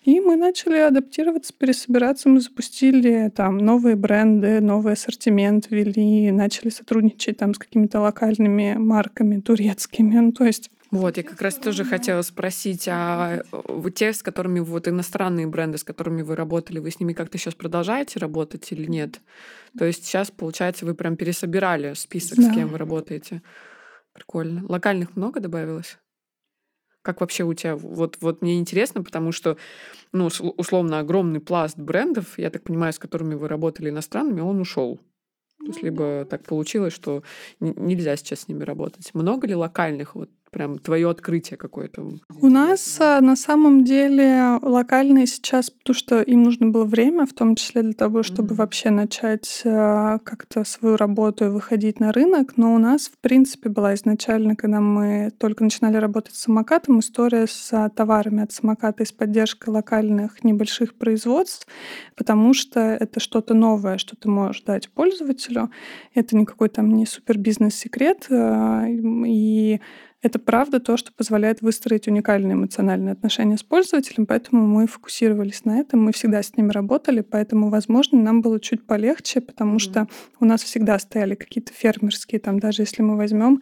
И 0.08 0.22
мы 0.22 0.38
начали 0.38 0.78
адаптироваться, 0.78 1.54
пересобираться. 1.54 2.30
Мы 2.30 2.40
запустили 2.40 3.30
там 3.36 3.58
новые 3.58 3.98
бренды, 3.98 4.62
новый 4.62 4.94
ассортимент 4.94 5.70
ввели, 5.70 6.32
начали 6.32 6.70
сотрудничать 6.70 7.36
там 7.36 7.54
с 7.54 7.58
какими-то 7.58 8.00
локальными 8.00 8.76
марками 8.78 9.42
турецкими. 9.42 10.16
Ну, 10.16 10.32
то 10.32 10.46
есть 10.46 10.72
вот, 10.92 11.18
я 11.18 11.24
как 11.24 11.42
раз 11.42 11.56
тоже 11.56 11.84
хотела 11.84 12.22
спросить, 12.22 12.88
а 12.90 13.42
вы 13.52 13.92
те, 13.92 14.14
с 14.14 14.24
которыми 14.24 14.62
вот 14.62 14.88
иностранные 14.88 15.46
бренды, 15.46 15.78
с 15.78 15.84
которыми 15.84 16.22
вы 16.22 16.38
работали, 16.38 16.80
вы 16.80 16.90
с 16.90 17.02
ними 17.02 17.12
как-то 17.12 17.38
сейчас 17.38 17.56
продолжаете 17.56 18.20
работать 18.20 18.72
или 18.72 18.90
нет? 18.90 19.20
То 19.78 19.84
есть 19.84 20.06
сейчас, 20.06 20.32
получается, 20.32 20.86
вы 20.86 20.96
прям 20.96 21.18
пересобирали 21.18 21.94
список, 21.96 22.38
да. 22.38 22.50
с 22.50 22.56
кем 22.56 22.70
вы 22.70 22.78
работаете. 22.78 23.42
Прикольно. 24.14 24.66
Локальных 24.70 25.18
много 25.18 25.42
добавилось? 25.42 25.98
Как 27.08 27.22
вообще 27.22 27.46
у 27.46 27.54
тебя? 27.54 27.78
Вот, 27.78 28.18
вот 28.20 28.42
мне 28.42 28.60
интересно, 28.60 29.02
потому 29.02 29.32
что, 29.32 29.56
ну, 30.12 30.26
условно, 30.26 31.00
огромный 31.00 31.40
пласт 31.40 31.80
брендов, 31.80 32.38
я 32.38 32.50
так 32.50 32.64
понимаю, 32.64 32.92
с 32.92 33.00
которыми 33.00 33.34
вы 33.34 33.48
работали 33.48 33.90
иностранными, 33.90 34.42
он 34.42 34.60
ушел. 34.60 35.00
То 35.60 35.68
есть 35.68 35.82
либо 35.84 36.26
так 36.30 36.44
получилось, 36.44 36.92
что 36.92 37.24
нельзя 37.62 38.18
сейчас 38.18 38.42
с 38.42 38.48
ними 38.50 38.66
работать. 38.66 39.14
Много 39.14 39.48
ли 39.48 39.56
локальных 39.56 40.16
вот 40.16 40.30
прям 40.52 40.80
твое 40.80 41.10
открытие 41.10 41.58
какое-то? 41.58 42.20
У 42.42 42.48
нас 42.48 42.98
а, 43.00 43.22
на 43.22 43.36
самом 43.36 43.84
деле 43.84 44.60
локальные 44.62 45.28
сейчас, 45.28 45.70
потому 45.70 45.96
что 45.96 46.22
им 46.22 46.44
нужно 46.44 46.70
было 46.70 46.86
время, 46.86 47.26
в 47.26 47.34
том 47.34 47.56
числе 47.56 47.84
для 47.84 47.94
того, 47.94 48.24
чтобы 48.24 48.54
mm-hmm. 48.54 48.58
вообще 48.58 48.90
начать 48.90 49.62
а, 49.66 50.20
как-то 50.20 50.64
свою 50.64 50.96
работу 50.96 51.46
и 51.46 51.50
выходить 51.50 52.00
на 52.00 52.12
рынок. 52.12 52.58
Но 52.58 52.74
у 52.74 52.78
нас, 52.78 53.08
в 53.08 53.18
принципе, 53.20 53.70
была 53.70 53.96
изначально, 53.96 54.56
когда 54.56 54.80
мы 54.80 55.32
только 55.38 55.64
начинали 55.64 55.98
работать 55.98 56.36
с 56.36 56.42
самокатом, 56.42 57.00
история 57.00 57.48
с 57.48 57.70
а, 57.74 57.90
товарами 57.90 58.44
от 58.44 58.52
самоката 58.52 59.04
и 59.04 59.06
с 59.06 59.12
поддержкой 59.12 59.70
локальных 59.70 60.44
небольших 60.44 60.96
производств, 60.96 61.68
потому 62.16 62.54
что 62.54 62.80
это 62.80 63.20
что-то 63.20 63.54
новое, 63.54 63.98
что 63.98 64.16
ты 64.16 64.30
можешь 64.30 64.64
дать 64.64 64.90
пользователю. 64.90 65.70
Это 66.14 66.36
никакой 66.36 66.70
там 66.70 66.94
не 66.94 67.06
супер 67.06 67.38
бизнес-секрет. 67.38 68.28
И 68.30 69.82
это 70.22 70.40
правда 70.40 70.80
то, 70.80 70.98
что 70.98 71.14
позволяет 71.14 71.62
выстроить 71.62 72.08
уникальные 72.08 72.54
эмоциональные 72.54 73.14
отношения 73.14 73.58
с 73.58 73.64
пользователем, 73.64 74.26
поэтому 74.26 74.66
мы 74.66 74.88
фокусировались 74.88 75.64
на 75.64 75.80
этом, 75.80 76.04
мы 76.04 76.12
всегда 76.12 76.42
с 76.42 76.56
ними 76.58 76.72
работали, 76.72 77.22
поэтому, 77.22 77.70
возможно, 77.70 78.20
нам 78.20 78.42
было 78.42 78.60
чуть 78.60 78.86
полегче, 78.86 79.42
потому 79.42 79.76
mm-hmm. 79.76 79.80
что 79.80 80.08
у 80.40 80.46
нас 80.46 80.64
всегда 80.64 80.98
стояли 80.98 81.36
какие-то 81.36 81.72
фермерские, 81.72 82.40
там 82.40 82.60
даже 82.60 82.82
если 82.82 83.04
мы 83.04 83.16
возьмем 83.16 83.62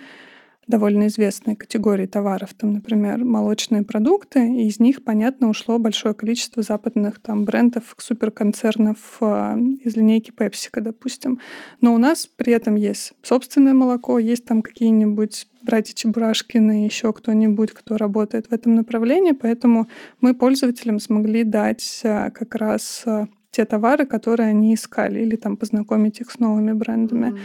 довольно 0.68 1.08
известные 1.08 1.56
категории 1.56 2.08
товаров, 2.08 2.54
там, 2.54 2.74
например, 2.74 3.24
молочные 3.24 3.84
продукты, 3.84 4.40
и 4.40 4.68
из 4.68 4.80
них, 4.80 5.04
понятно, 5.04 5.50
ушло 5.50 5.78
большое 5.78 6.14
количество 6.14 6.64
западных 6.64 7.20
там 7.20 7.46
брендов, 7.46 7.96
суперконцернов 7.98 9.18
э, 9.22 9.58
из 9.84 9.96
линейки 9.96 10.32
Пепсика, 10.32 10.82
допустим. 10.82 11.40
Но 11.82 11.94
у 11.94 11.98
нас 11.98 12.28
при 12.28 12.54
этом 12.54 12.76
есть 12.76 13.14
собственное 13.22 13.74
молоко, 13.74 14.18
есть 14.18 14.46
там 14.46 14.62
какие-нибудь 14.62 15.48
братья 15.62 15.94
Чебурашкины, 15.94 16.86
еще 16.86 17.14
кто-нибудь, 17.14 17.72
кто 17.72 17.98
работает 17.98 18.48
в 18.48 18.54
этом 18.54 18.76
направлении, 18.76 19.34
поэтому 19.34 19.88
мы 20.22 20.34
пользователям 20.34 21.00
смогли 21.00 21.44
дать 21.44 22.02
э, 22.04 22.32
как 22.32 22.56
раз 22.56 23.04
э, 23.06 23.28
те 23.52 23.66
товары, 23.66 24.06
которые 24.06 24.50
они 24.50 24.74
искали, 24.74 25.22
или 25.22 25.36
там 25.36 25.58
познакомить 25.58 26.22
их 26.22 26.32
с 26.32 26.40
новыми 26.40 26.74
брендами. 26.74 27.28
Mm-hmm. 27.28 27.40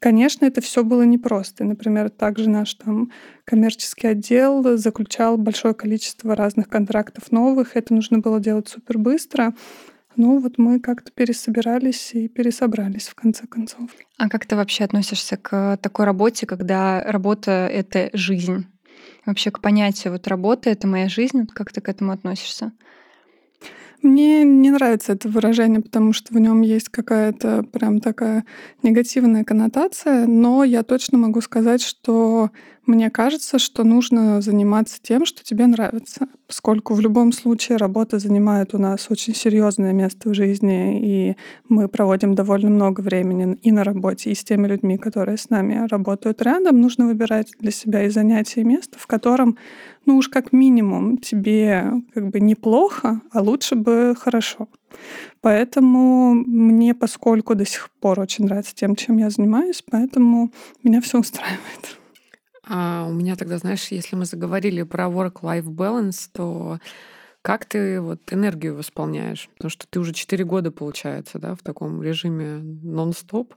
Конечно, 0.00 0.46
это 0.46 0.62
все 0.62 0.82
было 0.82 1.02
непросто. 1.02 1.62
Например, 1.62 2.08
также 2.08 2.48
наш 2.48 2.72
там 2.72 3.12
коммерческий 3.44 4.06
отдел 4.08 4.78
заключал 4.78 5.36
большое 5.36 5.74
количество 5.74 6.34
разных 6.34 6.70
контрактов 6.70 7.30
новых. 7.30 7.76
Это 7.76 7.92
нужно 7.92 8.18
было 8.18 8.40
делать 8.40 8.66
супер 8.66 8.96
быстро. 8.96 9.54
Ну 10.16 10.38
вот 10.38 10.56
мы 10.56 10.80
как-то 10.80 11.12
пересобирались 11.12 12.14
и 12.14 12.28
пересобрались 12.28 13.08
в 13.08 13.14
конце 13.14 13.46
концов. 13.46 13.90
А 14.16 14.30
как 14.30 14.46
ты 14.46 14.56
вообще 14.56 14.84
относишься 14.84 15.36
к 15.36 15.76
такой 15.82 16.06
работе, 16.06 16.46
когда 16.46 17.02
работа— 17.02 17.68
это 17.72 18.08
жизнь? 18.14 18.66
Вообще 19.26 19.50
к 19.50 19.60
понятию 19.60 20.14
вот 20.14 20.26
работа— 20.28 20.70
это 20.70 20.86
моя 20.86 21.10
жизнь, 21.10 21.46
как 21.46 21.72
ты 21.72 21.82
к 21.82 21.90
этому 21.90 22.12
относишься? 22.12 22.72
Мне 24.02 24.44
не 24.44 24.70
нравится 24.70 25.12
это 25.12 25.28
выражение, 25.28 25.80
потому 25.80 26.12
что 26.12 26.32
в 26.32 26.38
нем 26.38 26.62
есть 26.62 26.88
какая-то 26.88 27.64
прям 27.64 28.00
такая 28.00 28.44
негативная 28.82 29.44
коннотация, 29.44 30.26
но 30.26 30.64
я 30.64 30.82
точно 30.82 31.18
могу 31.18 31.40
сказать, 31.42 31.82
что 31.82 32.50
мне 32.86 33.10
кажется, 33.10 33.58
что 33.58 33.84
нужно 33.84 34.40
заниматься 34.40 34.98
тем, 35.00 35.26
что 35.26 35.44
тебе 35.44 35.66
нравится, 35.66 36.26
поскольку 36.46 36.94
в 36.94 37.00
любом 37.00 37.32
случае 37.32 37.76
работа 37.78 38.18
занимает 38.18 38.74
у 38.74 38.78
нас 38.78 39.06
очень 39.10 39.34
серьезное 39.34 39.92
место 39.92 40.30
в 40.30 40.34
жизни, 40.34 41.00
и 41.00 41.36
мы 41.68 41.88
проводим 41.88 42.34
довольно 42.34 42.70
много 42.70 43.00
времени 43.00 43.58
и 43.62 43.70
на 43.70 43.84
работе, 43.84 44.30
и 44.30 44.34
с 44.34 44.42
теми 44.42 44.66
людьми, 44.66 44.96
которые 44.98 45.36
с 45.36 45.50
нами 45.50 45.86
работают 45.88 46.42
рядом. 46.42 46.80
Нужно 46.80 47.06
выбирать 47.06 47.52
для 47.60 47.70
себя 47.70 48.04
и 48.04 48.08
занятие, 48.08 48.62
и 48.62 48.64
место, 48.64 48.98
в 48.98 49.06
котором, 49.06 49.56
ну 50.06 50.16
уж 50.16 50.28
как 50.28 50.52
минимум, 50.52 51.18
тебе 51.18 51.92
как 52.14 52.30
бы 52.30 52.40
неплохо, 52.40 53.20
а 53.30 53.42
лучше 53.42 53.76
бы 53.76 54.16
хорошо. 54.18 54.68
Поэтому 55.42 56.34
мне, 56.34 56.94
поскольку 56.94 57.54
до 57.54 57.64
сих 57.64 57.90
пор 58.00 58.20
очень 58.20 58.46
нравится 58.46 58.74
тем, 58.74 58.96
чем 58.96 59.18
я 59.18 59.30
занимаюсь, 59.30 59.84
поэтому 59.88 60.50
меня 60.82 61.00
все 61.00 61.20
устраивает. 61.20 61.99
А 62.72 63.04
у 63.08 63.12
меня 63.12 63.34
тогда, 63.34 63.58
знаешь, 63.58 63.88
если 63.88 64.14
мы 64.14 64.24
заговорили 64.26 64.84
про 64.84 65.06
work-life 65.06 65.64
balance, 65.64 66.28
то 66.32 66.78
как 67.42 67.64
ты 67.66 68.00
вот 68.00 68.20
энергию 68.32 68.76
восполняешь? 68.76 69.48
Потому 69.56 69.70
что 69.70 69.86
ты 69.88 70.00
уже 70.00 70.12
4 70.12 70.44
года, 70.44 70.70
получается, 70.70 71.38
да, 71.40 71.56
в 71.56 71.62
таком 71.62 72.02
режиме 72.02 72.58
нон-стоп. 72.62 73.54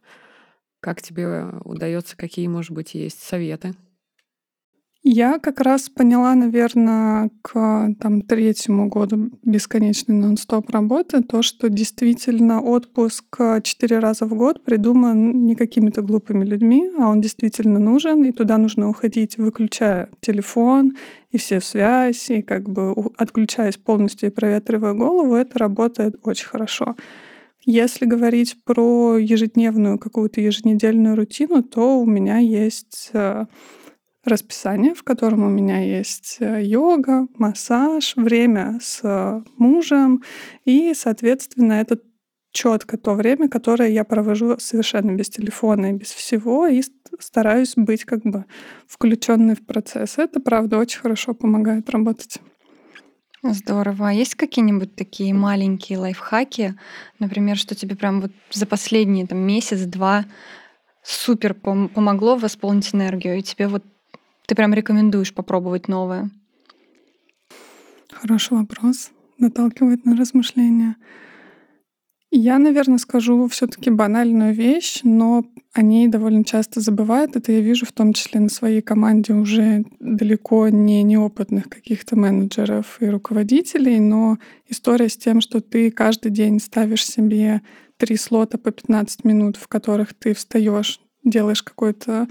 Как 0.82 1.02
тебе 1.02 1.45
удается, 1.65 2.17
какие, 2.17 2.47
может 2.47 2.71
быть, 2.71 2.95
есть 2.95 3.23
советы? 3.23 3.76
Я 5.05 5.37
как 5.37 5.59
раз 5.59 5.89
поняла, 5.89 6.33
наверное, 6.33 7.29
к 7.41 7.93
там, 7.99 8.21
третьему 8.21 8.87
году 8.87 9.31
бесконечной 9.43 10.15
нон-стоп 10.15 10.69
работы 10.69 11.21
то, 11.21 11.41
что 11.41 11.67
действительно 11.67 12.61
отпуск 12.61 13.25
четыре 13.63 13.99
раза 13.99 14.25
в 14.25 14.33
год 14.33 14.63
придуман 14.63 15.45
не 15.45 15.55
какими-то 15.55 16.03
глупыми 16.03 16.45
людьми, 16.45 16.89
а 16.97 17.09
он 17.09 17.19
действительно 17.19 17.79
нужен, 17.79 18.23
и 18.23 18.31
туда 18.31 18.57
нужно 18.57 18.87
уходить, 18.87 19.37
выключая 19.37 20.07
телефон 20.21 20.93
и 21.31 21.37
все 21.37 21.59
связь, 21.59 22.29
и 22.29 22.41
как 22.41 22.69
бы 22.69 22.95
отключаясь 23.17 23.75
полностью 23.75 24.29
и 24.29 24.33
проветривая 24.33 24.93
голову, 24.93 25.35
это 25.35 25.59
работает 25.59 26.15
очень 26.23 26.47
хорошо. 26.47 26.95
Если 27.65 28.05
говорить 28.05 28.55
про 28.63 29.17
ежедневную 29.17 29.99
какую-то 29.99 30.39
еженедельную 30.39 31.17
рутину, 31.17 31.61
то 31.61 31.99
у 31.99 32.05
меня 32.05 32.37
есть 32.37 33.09
э, 33.13 33.45
расписание, 34.23 34.93
в 34.93 35.03
котором 35.03 35.43
у 35.43 35.49
меня 35.49 35.79
есть 35.79 36.38
э, 36.39 36.63
йога, 36.63 37.27
массаж, 37.38 38.15
время 38.15 38.79
с 38.81 39.01
э, 39.03 39.41
мужем, 39.57 40.23
и, 40.65 40.93
соответственно, 40.95 41.73
это 41.73 41.99
четко 42.51 42.97
то 42.97 43.15
время, 43.15 43.49
которое 43.49 43.89
я 43.89 44.03
провожу 44.03 44.57
совершенно 44.59 45.12
без 45.12 45.29
телефона 45.29 45.88
и 45.88 45.93
без 45.93 46.12
всего, 46.12 46.67
и 46.67 46.81
стараюсь 47.19 47.73
быть 47.75 48.05
как 48.05 48.21
бы 48.23 48.45
включенной 48.88 49.55
в 49.55 49.65
процесс. 49.65 50.17
Это, 50.17 50.39
правда, 50.39 50.77
очень 50.77 51.01
хорошо 51.01 51.33
помогает 51.33 51.89
работать. 51.89 52.39
Здорово. 53.41 54.09
А 54.09 54.13
есть 54.13 54.36
какие-нибудь 54.36 54.95
такие 54.95 55.33
маленькие 55.33 55.97
лайфхаки, 55.97 56.75
например, 57.19 57.57
что 57.57 57.75
тебе 57.75 57.97
прям 57.97 58.21
вот 58.21 58.31
за 58.51 58.65
последние 58.65 59.27
там 59.27 59.39
месяц-два 59.39 60.23
супер 61.03 61.51
пом- 61.51 61.89
помогло 61.89 62.38
восполнить 62.38 62.95
энергию, 62.95 63.38
и 63.38 63.41
тебе 63.41 63.67
вот 63.67 63.83
ты 64.47 64.56
прям 64.56 64.73
рекомендуешь 64.73 65.34
попробовать 65.34 65.88
новое? 65.88 66.29
Хороший 68.12 68.58
вопрос. 68.58 69.12
Наталкивает 69.38 70.06
на 70.06 70.15
размышления. 70.15 70.95
Я, 72.36 72.58
наверное, 72.58 72.97
скажу 72.97 73.47
все-таки 73.47 73.91
банальную 73.91 74.56
вещь, 74.56 75.01
но 75.03 75.45
о 75.71 75.84
ней 75.84 76.08
довольно 76.08 76.43
часто 76.43 76.79
забывают. 76.79 77.36
Это 77.36 77.51
я 77.51 77.62
вижу 77.62 77.86
в 77.86 77.91
том 77.91 78.12
числе 78.13 78.39
на 78.39 78.49
своей 78.49 78.82
команде 78.82 79.34
уже 79.34 79.86
далеко 79.99 80.67
не 80.69 81.03
неопытных 81.03 81.69
каких-то 81.69 82.15
менеджеров 82.15 82.97
и 83.01 83.06
руководителей, 83.06 83.99
но 83.99 84.39
история 84.67 85.10
с 85.10 85.17
тем, 85.17 85.41
что 85.41 85.62
ты 85.62 85.91
каждый 85.91 86.32
день 86.32 86.60
ставишь 86.60 87.06
себе 87.06 87.62
три 87.97 88.17
слота 88.17 88.58
по 88.58 88.71
15 88.71 89.25
минут, 89.25 89.58
в 89.58 89.67
которых 89.67 90.15
ты 90.15 90.34
встаешь, 90.34 90.99
делаешь 91.23 91.62
какой-то 91.62 92.27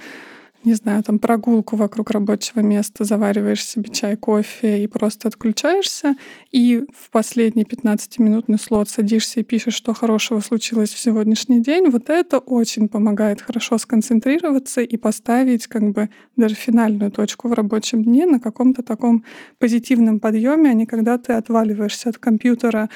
не 0.65 0.75
знаю, 0.75 1.03
там 1.03 1.19
прогулку 1.19 1.77
вокруг 1.77 2.11
рабочего 2.11 2.61
места, 2.61 3.05
завариваешь 3.05 3.65
себе 3.65 3.91
чай, 3.91 4.17
кофе 4.17 4.83
и 4.83 4.87
просто 4.87 5.29
отключаешься, 5.29 6.15
и 6.51 6.85
в 6.95 7.11
последний 7.11 7.65
15-минутный 7.65 8.59
слот 8.59 8.89
садишься 8.89 9.41
и 9.41 9.43
пишешь, 9.43 9.75
что 9.75 9.95
хорошего 9.95 10.41
случилось 10.41 10.93
в 10.93 10.99
сегодняшний 10.99 11.61
день, 11.61 11.91
вот 11.91 12.11
это 12.11 12.39
очень 12.39 12.89
помогает 12.89 13.41
хорошо 13.41 13.79
сконцентрироваться 13.79 14.81
и 14.83 14.97
поставить 14.97 15.67
как 15.67 15.91
бы 15.91 16.11
даже 16.37 16.55
финальную 16.55 17.11
точку 17.11 17.49
в 17.49 17.53
рабочем 17.53 18.05
дне 18.05 18.27
на 18.27 18.41
каком-то 18.41 18.83
таком 18.83 19.25
позитивном 19.59 20.21
подъеме, 20.21 20.71
а 20.71 20.75
не 20.75 20.87
когда 20.87 21.19
ты 21.19 21.33
отваливаешься 21.33 22.11
от 22.11 22.19
компьютера 22.19 22.89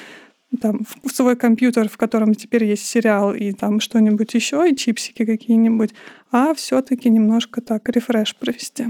там, 0.56 0.80
в 1.04 1.10
свой 1.10 1.36
компьютер, 1.36 1.88
в 1.88 1.96
котором 1.96 2.34
теперь 2.34 2.64
есть 2.64 2.86
сериал 2.86 3.34
и 3.34 3.52
там 3.52 3.80
что-нибудь 3.80 4.34
еще, 4.34 4.68
и 4.68 4.76
чипсики 4.76 5.24
какие-нибудь, 5.24 5.94
а 6.30 6.54
все-таки 6.54 7.08
немножко 7.08 7.60
так 7.60 7.88
рефреш 7.88 8.36
провести. 8.36 8.86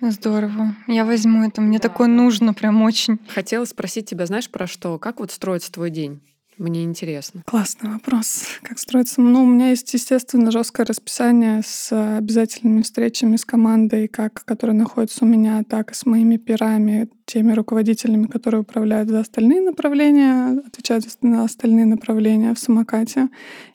Здорово. 0.00 0.74
Я 0.86 1.04
возьму 1.04 1.44
это. 1.44 1.60
Мне 1.60 1.78
да. 1.78 1.88
такое 1.88 2.08
нужно 2.08 2.52
прям 2.52 2.82
очень. 2.82 3.18
Хотела 3.28 3.64
спросить 3.64 4.08
тебя, 4.08 4.26
знаешь, 4.26 4.50
про 4.50 4.66
что? 4.66 4.98
Как 4.98 5.20
вот 5.20 5.30
строится 5.30 5.72
твой 5.72 5.90
день? 5.90 6.20
Мне 6.58 6.84
интересно. 6.84 7.42
Классный 7.46 7.90
вопрос. 7.90 8.46
Как 8.62 8.78
строится? 8.78 9.20
Ну, 9.20 9.42
у 9.42 9.46
меня 9.46 9.70
есть, 9.70 9.92
естественно, 9.92 10.50
жесткое 10.50 10.86
расписание 10.86 11.62
с 11.64 11.90
обязательными 11.92 12.82
встречами 12.82 13.36
с 13.36 13.44
командой, 13.44 14.06
как 14.06 14.44
которые 14.44 14.76
находятся 14.76 15.24
у 15.24 15.28
меня, 15.28 15.62
так 15.68 15.90
и 15.90 15.94
с 15.94 16.06
моими 16.06 16.36
пирами, 16.36 17.08
теми 17.26 17.52
руководителями, 17.52 18.26
которые 18.26 18.60
управляют 18.60 19.08
за 19.08 19.20
остальные 19.20 19.62
направления, 19.62 20.60
отвечают 20.66 21.06
на 21.22 21.44
остальные 21.44 21.86
направления 21.86 22.54
в 22.54 22.58
самокате. 22.58 23.28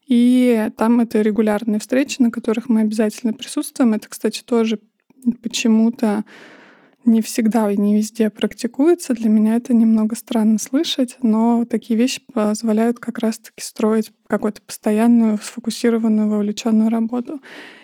И 0.08 0.70
там 0.78 1.02
это 1.02 1.22
регулярные 1.22 1.80
встречи, 1.80 2.22
на 2.22 2.32
которых 2.32 2.70
мы 2.70 2.82
обязательно 2.82 3.34
присутствуем. 3.34 3.94
Это, 3.94 4.08
кстати, 4.08 4.42
тоже 4.44 4.80
почему-то 5.44 6.24
не 7.10 7.22
всегда 7.22 7.70
и 7.72 7.78
не 7.78 7.96
везде 7.98 8.30
практикуется. 8.30 9.14
Для 9.14 9.30
меня 9.30 9.56
это 9.56 9.74
немного 9.74 10.16
странно 10.16 10.60
слышать, 10.60 11.18
но 11.22 11.66
такие 11.66 12.00
вещи 12.00 12.22
позволяют 12.34 13.00
как 13.00 13.20
раз-таки 13.20 13.62
строить 13.62 14.12
какую-то 14.28 14.62
постоянную, 14.62 15.38
сфокусированную, 15.40 16.30
вовлеченную 16.30 16.90
работу. 16.90 17.42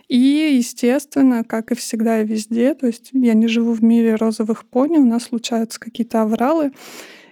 И, 0.07 0.55
естественно, 0.57 1.43
как 1.43 1.71
и 1.71 1.75
всегда 1.75 2.21
и 2.21 2.25
везде, 2.25 2.75
то 2.75 2.85
есть 2.85 3.09
я 3.11 3.33
не 3.33 3.47
живу 3.47 3.73
в 3.73 3.83
мире 3.83 4.15
розовых 4.15 4.65
пони, 4.65 4.97
у 4.97 5.05
нас 5.05 5.23
случаются 5.23 5.79
какие-то 5.79 6.21
авралы, 6.21 6.71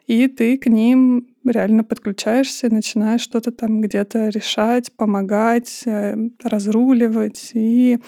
и 0.07 0.27
ты 0.27 0.57
к 0.57 0.65
ним 0.65 1.27
реально 1.45 1.83
подключаешься, 1.83 2.73
начинаешь 2.73 3.21
что-то 3.21 3.51
там 3.51 3.81
где-то 3.81 4.29
решать, 4.29 4.91
помогать, 4.93 5.83
э, 5.85 6.15
разруливать. 6.43 7.51
И 7.53 7.99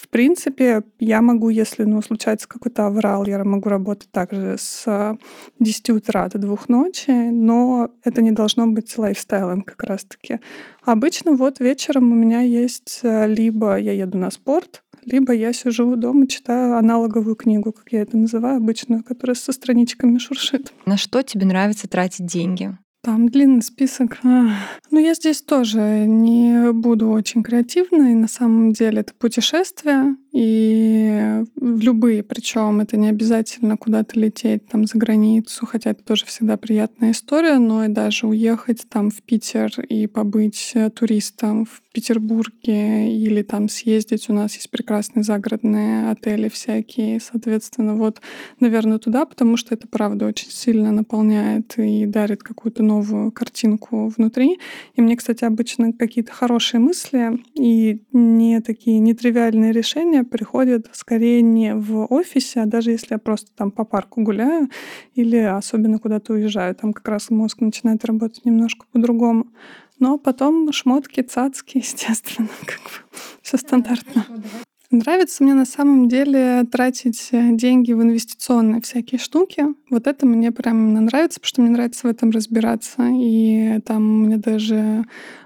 в 0.00 0.08
принципе, 0.08 0.82
я 0.98 1.20
могу, 1.20 1.50
если 1.50 1.84
ну, 1.84 2.00
случается 2.00 2.48
какой-то 2.48 2.86
аврал, 2.86 3.26
я 3.26 3.44
могу 3.44 3.68
работать 3.68 4.10
также 4.10 4.56
с 4.58 5.18
10 5.58 5.90
утра 5.90 6.26
до 6.28 6.38
2 6.38 6.56
ночи, 6.68 7.10
но 7.10 7.90
это 8.02 8.22
не 8.22 8.32
должно 8.32 8.66
быть 8.66 8.96
лайфстайлом 8.96 9.60
как 9.60 9.82
раз-таки. 9.84 10.40
Обычно 10.84 11.32
вот 11.32 11.60
вечером 11.60 12.12
у 12.12 12.14
меня 12.14 12.40
есть 12.40 13.00
э, 13.02 13.26
либо 13.26 13.76
я 13.78 13.92
еду 13.92 14.16
на 14.16 14.30
спорт, 14.30 14.82
либо 15.04 15.34
я 15.34 15.52
сижу 15.52 15.94
дома, 15.96 16.26
читаю 16.26 16.78
аналоговую 16.78 17.36
книгу, 17.36 17.70
как 17.72 17.92
я 17.92 18.00
это 18.00 18.16
называю, 18.16 18.56
обычную, 18.56 19.04
которая 19.04 19.34
со 19.34 19.52
страничками 19.52 20.16
шуршит. 20.16 20.72
На 20.86 20.96
что 20.96 21.22
тебе 21.22 21.44
нравится 21.44 21.88
тратить 21.88 22.24
деньги? 22.24 22.74
Там 23.02 23.30
длинный 23.30 23.62
список. 23.62 24.18
Ну, 24.22 24.98
я 24.98 25.14
здесь 25.14 25.40
тоже 25.40 26.04
не 26.06 26.70
буду 26.72 27.08
очень 27.08 27.42
креативной. 27.42 28.12
На 28.14 28.28
самом 28.28 28.72
деле 28.72 29.00
это 29.00 29.14
путешествие, 29.14 30.16
и 30.32 31.42
любые, 31.60 32.22
причем 32.22 32.80
это 32.80 32.96
не 32.96 33.08
обязательно 33.08 33.76
куда-то 33.76 34.18
лететь 34.20 34.66
там 34.68 34.86
за 34.86 34.98
границу, 34.98 35.66
хотя 35.66 35.90
это 35.90 36.04
тоже 36.04 36.26
всегда 36.26 36.56
приятная 36.56 37.12
история, 37.12 37.58
но 37.58 37.84
и 37.84 37.88
даже 37.88 38.26
уехать 38.26 38.86
там 38.88 39.10
в 39.10 39.22
Питер 39.22 39.72
и 39.80 40.06
побыть 40.06 40.72
э, 40.74 40.90
туристом 40.90 41.64
в 41.64 41.82
Петербурге 41.92 43.12
или 43.12 43.42
там 43.42 43.68
съездить. 43.68 44.30
У 44.30 44.32
нас 44.32 44.54
есть 44.54 44.70
прекрасные 44.70 45.24
загородные 45.24 46.10
отели 46.10 46.48
всякие. 46.48 47.20
Соответственно, 47.20 47.96
вот, 47.96 48.20
наверное, 48.60 48.98
туда, 48.98 49.26
потому 49.26 49.56
что 49.56 49.74
это, 49.74 49.88
правда, 49.88 50.26
очень 50.26 50.50
сильно 50.50 50.92
наполняет 50.92 51.78
и 51.78 52.06
дарит 52.06 52.42
какую-то 52.42 52.82
новую 52.82 53.32
картинку 53.32 54.08
внутри. 54.16 54.58
И 54.94 55.00
мне, 55.00 55.16
кстати, 55.16 55.44
обычно 55.44 55.92
какие-то 55.92 56.32
хорошие 56.32 56.80
мысли 56.80 57.40
и 57.54 58.02
не 58.12 58.60
такие 58.60 59.00
нетривиальные 59.00 59.72
решения 59.72 60.22
приходят 60.22 60.88
скорее 60.92 61.42
не 61.42 61.74
в 61.74 62.06
офисе, 62.06 62.60
а 62.60 62.66
даже 62.66 62.92
если 62.92 63.14
я 63.14 63.18
просто 63.18 63.50
там 63.56 63.70
по 63.70 63.84
парку 63.84 64.22
гуляю 64.22 64.68
или 65.14 65.36
особенно 65.36 65.98
куда-то 65.98 66.34
уезжаю, 66.34 66.74
там 66.74 66.92
как 66.92 67.08
раз 67.08 67.30
мозг 67.30 67.60
начинает 67.60 68.04
работать 68.04 68.44
немножко 68.44 68.86
по-другому. 68.92 69.46
Но 70.00 70.18
потом 70.18 70.72
шмотки, 70.72 71.20
цацки, 71.20 71.78
естественно, 71.78 72.48
как 72.66 72.80
бы 72.80 73.18
все 73.42 73.56
стандартно. 73.56 74.26
Нравится 74.90 75.44
мне 75.44 75.54
на 75.54 75.66
самом 75.66 76.08
деле 76.08 76.64
тратить 76.64 77.28
э, 77.30 77.50
деньги 77.52 77.92
в 77.92 78.02
инвестиционные 78.02 78.80
всякие 78.80 79.20
штуки. 79.20 79.66
Вот 79.88 80.08
это 80.08 80.26
мне 80.26 80.50
прям 80.50 80.94
нравится, 80.94 81.38
потому 81.38 81.48
что 81.48 81.62
мне 81.62 81.70
нравится 81.70 82.08
в 82.08 82.10
этом 82.10 82.30
разбираться. 82.30 83.08
И 83.12 83.78
там 83.86 84.24
мне 84.24 84.36
даже 84.36 85.04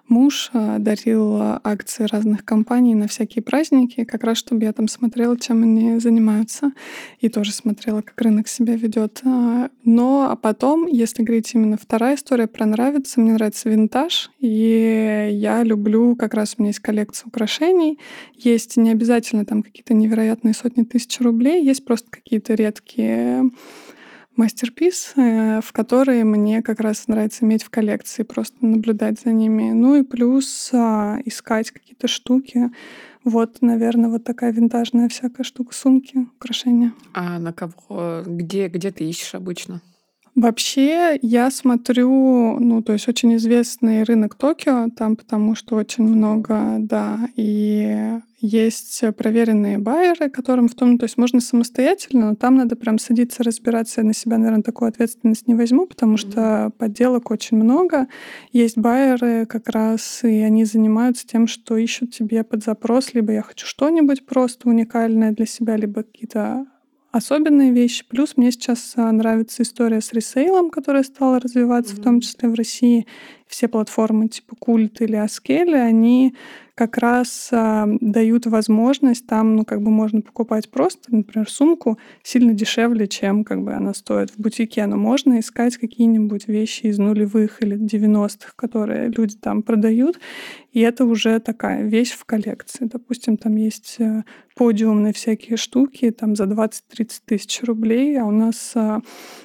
муж 0.08 0.50
а, 0.52 0.78
дарил 0.78 1.38
акции 1.64 2.04
разных 2.04 2.44
компаний 2.44 2.94
на 2.94 3.08
всякие 3.08 3.42
праздники, 3.42 4.04
как 4.04 4.24
раз 4.24 4.38
чтобы 4.38 4.64
я 4.64 4.72
там 4.72 4.88
смотрела, 4.88 5.38
чем 5.38 5.62
они 5.62 5.98
занимаются, 5.98 6.72
и 7.20 7.28
тоже 7.28 7.52
смотрела, 7.52 8.02
как 8.02 8.20
рынок 8.20 8.48
себя 8.48 8.76
ведет. 8.76 9.20
А, 9.24 9.70
но 9.84 10.28
а 10.30 10.36
потом, 10.36 10.86
если 10.86 11.22
говорить 11.22 11.54
именно 11.54 11.76
вторая 11.76 12.16
история 12.16 12.46
про 12.46 12.66
нравится, 12.66 13.20
мне 13.20 13.32
нравится 13.32 13.68
винтаж, 13.68 14.30
и 14.40 15.28
я 15.32 15.62
люблю, 15.62 16.16
как 16.16 16.34
раз 16.34 16.56
у 16.56 16.62
меня 16.62 16.70
есть 16.70 16.80
коллекция 16.80 17.28
украшений, 17.28 17.98
есть 18.36 18.76
не 18.76 18.90
обязательно 18.90 19.44
там 19.44 19.62
какие-то 19.62 19.94
невероятные 19.94 20.54
сотни 20.54 20.82
тысяч 20.82 21.20
рублей, 21.20 21.64
есть 21.64 21.84
просто 21.84 22.10
какие-то 22.10 22.54
редкие 22.54 23.50
мастерпис, 24.36 25.12
э, 25.16 25.60
в 25.60 25.72
которые 25.72 26.24
мне 26.24 26.62
как 26.62 26.80
раз 26.80 27.08
нравится 27.08 27.44
иметь 27.44 27.62
в 27.62 27.70
коллекции, 27.70 28.22
просто 28.22 28.56
наблюдать 28.64 29.20
за 29.20 29.30
ними. 29.30 29.72
Ну 29.72 29.96
и 29.96 30.02
плюс 30.02 30.70
а, 30.72 31.18
искать 31.24 31.70
какие-то 31.70 32.08
штуки. 32.08 32.70
Вот, 33.24 33.62
наверное, 33.62 34.10
вот 34.10 34.24
такая 34.24 34.52
винтажная 34.52 35.08
всякая 35.08 35.44
штука, 35.44 35.74
сумки, 35.74 36.26
украшения. 36.36 36.92
А 37.14 37.38
на 37.38 37.52
кого? 37.52 38.22
Где, 38.26 38.68
где 38.68 38.90
ты 38.90 39.04
ищешь 39.04 39.34
обычно? 39.34 39.80
Вообще, 40.34 41.16
я 41.22 41.48
смотрю, 41.52 42.58
ну, 42.58 42.82
то 42.82 42.92
есть 42.92 43.08
очень 43.08 43.36
известный 43.36 44.02
рынок 44.02 44.34
Токио, 44.34 44.88
там 44.90 45.14
потому 45.14 45.54
что 45.54 45.76
очень 45.76 46.02
много, 46.02 46.76
да, 46.80 47.28
и 47.36 48.18
есть 48.40 49.04
проверенные 49.16 49.78
байеры, 49.78 50.28
которым 50.28 50.68
в 50.68 50.74
том, 50.74 50.98
то 50.98 51.04
есть 51.04 51.16
можно 51.16 51.40
самостоятельно, 51.40 52.30
но 52.30 52.34
там 52.34 52.56
надо 52.56 52.74
прям 52.74 52.98
садиться, 52.98 53.44
разбираться. 53.44 54.00
Я 54.00 54.06
на 54.06 54.12
себя, 54.12 54.36
наверное, 54.36 54.62
такую 54.62 54.88
ответственность 54.88 55.46
не 55.46 55.54
возьму, 55.54 55.86
потому 55.86 56.16
что 56.16 56.72
подделок 56.78 57.30
очень 57.30 57.56
много. 57.56 58.08
Есть 58.52 58.76
байеры 58.76 59.46
как 59.46 59.68
раз, 59.68 60.24
и 60.24 60.40
они 60.40 60.64
занимаются 60.64 61.26
тем, 61.26 61.46
что 61.46 61.76
ищут 61.76 62.12
тебе 62.12 62.42
под 62.42 62.64
запрос, 62.64 63.14
либо 63.14 63.32
я 63.32 63.42
хочу 63.42 63.66
что-нибудь 63.66 64.26
просто 64.26 64.68
уникальное 64.68 65.30
для 65.30 65.46
себя, 65.46 65.76
либо 65.76 66.02
какие-то 66.02 66.66
особенные 67.14 67.70
вещи. 67.70 68.04
Плюс 68.08 68.36
мне 68.36 68.50
сейчас 68.50 68.94
а, 68.96 69.10
нравится 69.12 69.62
история 69.62 70.00
с 70.00 70.12
ресейлом, 70.12 70.68
которая 70.68 71.04
стала 71.04 71.38
развиваться, 71.38 71.94
mm-hmm. 71.94 72.00
в 72.00 72.02
том 72.02 72.20
числе 72.20 72.48
в 72.48 72.54
России. 72.54 73.06
Все 73.54 73.68
платформы 73.68 74.26
типа 74.26 74.56
Культ 74.58 75.00
или 75.00 75.14
Аскели, 75.14 75.76
они 75.76 76.34
как 76.74 76.98
раз 76.98 77.50
а, 77.52 77.86
дают 78.00 78.46
возможность, 78.46 79.28
там, 79.28 79.54
ну, 79.54 79.64
как 79.64 79.80
бы 79.80 79.92
можно 79.92 80.22
покупать 80.22 80.68
просто, 80.68 81.14
например, 81.14 81.48
сумку 81.48 81.98
сильно 82.24 82.52
дешевле, 82.52 83.06
чем 83.06 83.44
как 83.44 83.62
бы 83.62 83.74
она 83.74 83.94
стоит 83.94 84.30
в 84.30 84.38
бутике, 84.38 84.84
но 84.86 84.96
можно 84.96 85.38
искать 85.38 85.76
какие-нибудь 85.76 86.48
вещи 86.48 86.86
из 86.86 86.98
нулевых 86.98 87.62
или 87.62 87.76
90-х, 87.78 88.54
которые 88.56 89.08
люди 89.08 89.36
там 89.36 89.62
продают, 89.62 90.18
и 90.72 90.80
это 90.80 91.04
уже 91.04 91.38
такая 91.38 91.84
вещь 91.84 92.10
в 92.10 92.24
коллекции. 92.24 92.88
Допустим, 92.92 93.36
там 93.36 93.54
есть 93.54 93.94
э, 94.00 94.24
подиумные 94.56 95.12
всякие 95.12 95.56
штуки, 95.56 96.10
там 96.10 96.34
за 96.34 96.44
20-30 96.44 97.20
тысяч 97.24 97.62
рублей, 97.62 98.18
а 98.20 98.24
у 98.24 98.32
нас 98.32 98.72
а, 98.74 99.00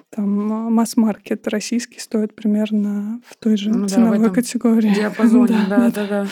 там 0.10 0.52
а, 0.52 0.69
масс-маркет 0.69 1.48
российский 1.48 2.00
стоит 2.00 2.36
примерно 2.36 3.22
в 3.26 3.36
той 3.38 3.58
же 3.58 3.69
ну, 3.69 3.88
ценовой 4.05 4.33
категории. 4.33 4.93
Диапазоне, 4.93 5.57
да, 5.69 5.89
да, 5.91 6.07
да. 6.07 6.27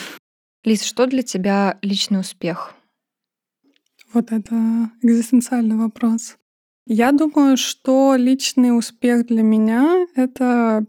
Лиз, 0.64 0.84
что 0.84 1.06
для 1.06 1.24
тебя 1.24 1.78
личный 1.82 2.20
успех? 2.20 2.74
Вот 4.14 4.32
это 4.32 4.90
экзистенциальный 5.02 5.76
вопрос. 5.76 6.38
Я 6.86 7.12
думаю, 7.12 7.58
что 7.58 8.16
личный 8.16 8.78
успех 8.78 9.28
для 9.28 9.44
меня— 9.44 10.08
это 10.16 10.86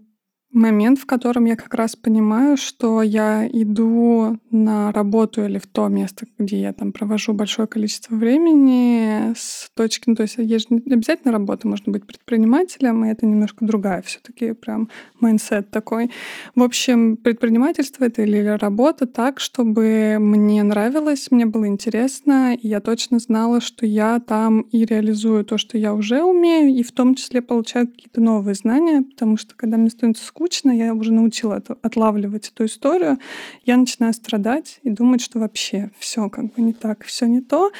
момент, 0.52 0.98
в 0.98 1.06
котором 1.06 1.44
я 1.44 1.56
как 1.56 1.74
раз 1.74 1.94
понимаю, 1.94 2.56
что 2.56 3.02
я 3.02 3.46
иду 3.46 4.38
на 4.50 4.92
работу 4.92 5.44
или 5.44 5.58
в 5.58 5.66
то 5.66 5.88
место, 5.88 6.26
где 6.38 6.61
я 6.61 6.72
там 6.72 6.92
провожу 6.92 7.32
большое 7.32 7.68
количество 7.68 8.14
времени 8.14 9.34
с 9.37 9.70
точки, 9.74 10.04
ну, 10.06 10.16
то 10.16 10.22
есть 10.22 10.37
есть 10.38 10.70
не 10.70 10.80
обязательно 10.92 11.32
работа, 11.32 11.68
можно 11.68 11.92
быть 11.92 12.06
предпринимателем, 12.06 13.04
и 13.04 13.11
это 13.11 13.26
немножко 13.26 13.64
другая 13.64 14.02
все 14.02 14.20
таки 14.20 14.52
прям 14.52 14.88
mindset 15.20 15.70
такой. 15.70 16.11
В 16.54 16.62
общем, 16.62 17.16
предпринимательство 17.16 18.04
это 18.04 18.22
или 18.22 18.38
работа 18.38 19.06
так, 19.06 19.40
чтобы 19.40 20.16
мне 20.18 20.62
нравилось, 20.62 21.30
мне 21.30 21.44
было 21.44 21.68
интересно, 21.68 22.54
и 22.54 22.68
я 22.68 22.80
точно 22.80 23.18
знала, 23.18 23.61
что 23.61 23.84
я 23.84 24.18
там 24.20 24.62
и 24.62 24.84
реализую 24.84 25.44
то, 25.44 25.58
что 25.58 25.76
я 25.76 25.92
уже 25.92 26.22
умею, 26.22 26.74
и 26.74 26.82
в 26.82 26.92
том 26.92 27.14
числе 27.14 27.42
получаю 27.42 27.87
какие-то 27.87 28.20
новые 28.20 28.54
знания, 28.54 29.02
потому 29.02 29.37
что 29.37 29.54
когда 29.54 29.76
мне 29.76 29.90
становится 29.90 30.24
скучно, 30.38 30.70
я 30.70 30.94
уже 30.94 31.12
научила 31.12 31.55
это, 31.55 31.77
отлавливать 31.83 32.48
эту 32.48 32.66
историю, 32.66 33.18
я 33.64 33.77
начинаю 33.77 34.12
страдать 34.12 34.79
и 34.85 34.90
думать, 34.90 35.20
что 35.20 35.40
вообще 35.40 35.90
все 35.98 36.31
как 36.31 36.55
бы 36.55 36.62
не 36.62 36.72
так, 36.72 37.05
все 37.05 37.27
не 37.27 37.40
то. 37.40 37.72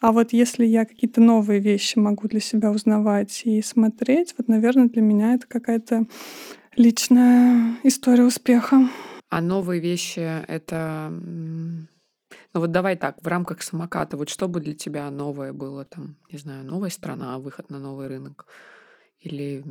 А 0.00 0.12
вот 0.12 0.32
если 0.32 0.64
я 0.64 0.84
какие-то 0.84 1.20
новые 1.20 1.58
вещи 1.58 1.98
могу 1.98 2.28
для 2.28 2.38
себя 2.38 2.70
узнавать 2.70 3.42
и 3.44 3.60
смотреть, 3.62 4.34
вот, 4.38 4.46
наверное, 4.46 4.88
для 4.88 5.02
меня 5.02 5.34
это 5.34 5.48
какая-то 5.48 6.06
личная 6.76 7.74
история 7.82 8.24
успеха. 8.24 8.88
А 9.28 9.40
новые 9.40 9.80
вещи— 9.80 10.20
это... 10.48 11.10
Ну 11.10 12.60
вот 12.60 12.70
давай 12.70 12.94
так, 12.96 13.20
в 13.20 13.26
рамках 13.26 13.62
самоката, 13.62 14.16
вот 14.16 14.28
что 14.28 14.46
бы 14.46 14.60
для 14.60 14.74
тебя 14.74 15.10
новое 15.10 15.52
было 15.52 15.84
там, 15.84 16.14
не 16.30 16.38
знаю, 16.38 16.64
новая 16.64 16.90
страна, 16.90 17.40
выход 17.40 17.70
на 17.70 17.80
новый 17.80 18.06
рынок? 18.06 18.46
Или 19.18 19.64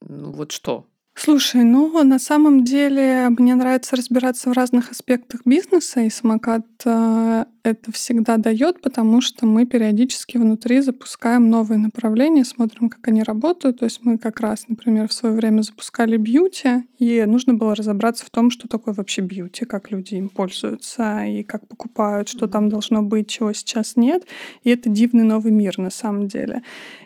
ну 0.00 0.32
вот 0.32 0.52
что? 0.52 0.86
Слушай, 1.16 1.62
ну, 1.62 2.02
на 2.02 2.18
самом 2.18 2.64
деле 2.64 3.28
мне 3.38 3.54
нравится 3.54 3.94
разбираться 3.94 4.50
в 4.50 4.52
разных 4.52 4.90
аспектах 4.90 5.42
бизнеса, 5.44 6.00
и 6.00 6.10
самокат 6.10 6.66
э, 6.84 7.44
это 7.62 7.92
всегда 7.92 8.36
дает, 8.36 8.82
потому 8.82 9.20
что 9.20 9.46
мы 9.46 9.64
периодически 9.64 10.38
внутри 10.38 10.80
запускаем 10.80 11.48
новые 11.48 11.78
направления, 11.78 12.44
смотрим, 12.44 12.90
как 12.90 13.06
они 13.06 13.22
работают. 13.22 13.78
То 13.78 13.84
есть 13.84 14.00
мы 14.02 14.18
как 14.18 14.40
раз, 14.40 14.66
например, 14.66 15.06
в 15.06 15.12
свое 15.12 15.36
время 15.36 15.62
запускали 15.62 16.16
бьюти, 16.16 16.82
и 16.98 17.24
нужно 17.26 17.54
было 17.54 17.76
разобраться 17.76 18.26
в 18.26 18.30
том, 18.30 18.50
что 18.50 18.66
такое 18.66 18.92
вообще 18.92 19.22
бьюти, 19.22 19.64
как 19.66 19.92
люди 19.92 20.16
им 20.16 20.28
пользуются 20.28 21.24
и 21.24 21.44
как 21.44 21.68
покупают, 21.68 22.28
что 22.28 22.48
там 22.48 22.68
должно 22.68 23.02
быть, 23.02 23.28
чего 23.28 23.52
сейчас 23.52 23.94
нет. 23.94 24.26
И 24.64 24.70
это 24.70 24.90
дивный 24.90 25.24
новый 25.24 25.52
мир 25.52 25.78
на 25.78 25.90
самом 25.90 26.26
деле. 26.26 26.62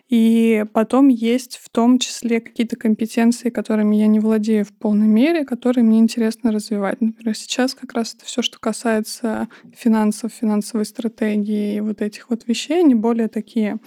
И 0.09 0.65
потом 0.73 1.09
есть 1.09 1.59
в 1.63 1.69
том 1.69 1.99
числе 1.99 2.41
какие-то 2.41 2.77
компетенции, 2.77 3.51
которыми 3.51 3.97
я 3.97 4.07
не 4.07 4.21
владею 4.21 4.65
в 4.65 4.73
полной 4.73 5.07
мере, 5.07 5.45
которые 5.45 5.85
мне 5.85 5.99
интересно 5.99 6.51
развивать. 6.51 7.01
Например, 7.03 7.37
сейчас 7.37 7.75
как 7.75 7.93
раз 7.93 8.15
это 8.15 8.25
все, 8.25 8.41
что 8.41 8.59
касается 8.59 9.49
финансов, 9.77 10.33
финансовой 10.33 10.87
стратегии 10.87 11.77
и 11.77 11.81
вот 11.81 12.01
этих 12.01 12.31
вот 12.31 12.47
вещей, 12.47 12.81
они 12.81 12.95
более 12.95 13.29
такие 13.29 13.79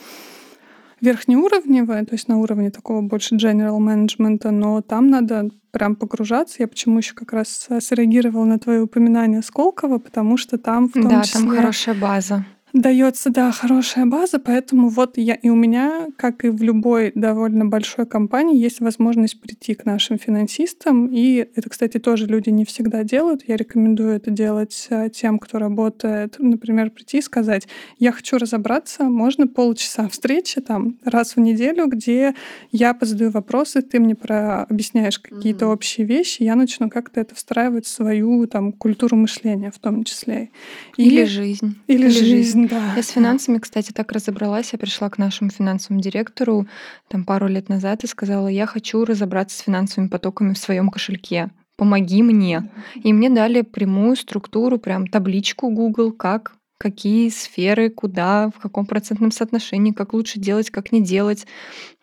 верхнеуровневые, 1.01 2.05
то 2.05 2.13
есть 2.13 2.27
на 2.27 2.37
уровне 2.37 2.69
такого 2.69 3.01
больше 3.01 3.35
general 3.35 3.79
менеджмента, 3.79 4.51
но 4.51 4.81
там 4.81 5.07
надо 5.07 5.49
прям 5.71 5.95
погружаться. 5.95 6.57
Я 6.59 6.67
почему 6.67 6.99
еще 6.99 7.15
как 7.15 7.33
раз 7.33 7.67
среагировала 7.79 8.45
на 8.45 8.59
твое 8.59 8.81
упоминание 8.81 9.41
Сколково, 9.41 9.97
потому 9.97 10.37
что 10.37 10.59
там 10.59 10.89
в 10.89 10.93
том 10.93 11.09
да, 11.09 11.23
числе... 11.23 11.39
там 11.39 11.49
хорошая 11.49 11.95
база 11.95 12.45
дается, 12.73 13.29
да, 13.29 13.51
хорошая 13.51 14.05
база, 14.05 14.39
поэтому 14.39 14.89
вот 14.89 15.17
я 15.17 15.35
и 15.35 15.49
у 15.49 15.55
меня, 15.55 16.07
как 16.17 16.45
и 16.45 16.49
в 16.49 16.61
любой 16.61 17.11
довольно 17.15 17.65
большой 17.65 18.05
компании, 18.05 18.57
есть 18.57 18.79
возможность 18.79 19.39
прийти 19.39 19.73
к 19.73 19.85
нашим 19.85 20.17
финансистам, 20.17 21.07
и 21.07 21.47
это, 21.55 21.69
кстати, 21.69 21.97
тоже 21.97 22.27
люди 22.27 22.49
не 22.49 22.65
всегда 22.65 23.03
делают. 23.03 23.43
Я 23.47 23.57
рекомендую 23.57 24.15
это 24.15 24.31
делать 24.31 24.87
э, 24.89 25.09
тем, 25.09 25.39
кто 25.39 25.59
работает, 25.59 26.35
например, 26.39 26.91
прийти 26.91 27.17
и 27.17 27.21
сказать, 27.21 27.67
я 27.99 28.11
хочу 28.11 28.37
разобраться, 28.37 29.03
можно 29.03 29.47
полчаса 29.47 30.07
встречи 30.07 30.61
там 30.61 30.97
раз 31.03 31.35
в 31.35 31.39
неделю, 31.39 31.87
где 31.87 32.35
я 32.71 32.93
позадаю 32.93 33.31
вопросы, 33.31 33.81
ты 33.81 33.99
мне 33.99 34.15
про 34.15 34.63
объясняешь 34.63 35.19
какие-то 35.19 35.65
mm-hmm. 35.65 35.73
общие 35.73 36.07
вещи, 36.07 36.43
я 36.43 36.55
начну 36.55 36.89
как-то 36.89 37.19
это 37.19 37.35
встраивать 37.35 37.85
в 37.85 37.89
свою 37.89 38.47
там 38.47 38.71
культуру 38.71 39.17
мышления 39.17 39.71
в 39.71 39.79
том 39.79 40.03
числе. 40.03 40.49
Или, 40.97 41.15
или 41.15 41.23
жизнь. 41.25 41.75
Или, 41.87 42.05
или 42.05 42.09
жизнь 42.09 42.60
да. 42.69 42.93
Я 42.95 43.03
с 43.03 43.09
финансами, 43.09 43.57
кстати, 43.57 43.91
так 43.91 44.11
разобралась. 44.11 44.73
Я 44.73 44.79
пришла 44.79 45.09
к 45.09 45.17
нашему 45.17 45.49
финансовому 45.49 46.01
директору 46.01 46.67
там 47.07 47.23
пару 47.23 47.47
лет 47.47 47.69
назад 47.69 48.03
и 48.03 48.07
сказала, 48.07 48.47
я 48.47 48.65
хочу 48.65 49.05
разобраться 49.05 49.57
с 49.57 49.61
финансовыми 49.61 50.09
потоками 50.09 50.53
в 50.53 50.57
своем 50.57 50.89
кошельке. 50.89 51.49
Помоги 51.77 52.21
мне. 52.21 52.69
И 52.95 53.11
мне 53.13 53.29
дали 53.29 53.61
прямую 53.61 54.15
структуру, 54.15 54.77
прям 54.77 55.07
табличку 55.07 55.69
Google, 55.69 56.11
как 56.11 56.53
какие 56.81 57.29
сферы, 57.29 57.91
куда, 57.91 58.49
в 58.49 58.59
каком 58.59 58.87
процентном 58.87 59.29
соотношении, 59.29 59.91
как 59.91 60.13
лучше 60.13 60.39
делать, 60.39 60.71
как 60.71 60.91
не 60.91 60.99
делать, 60.99 61.45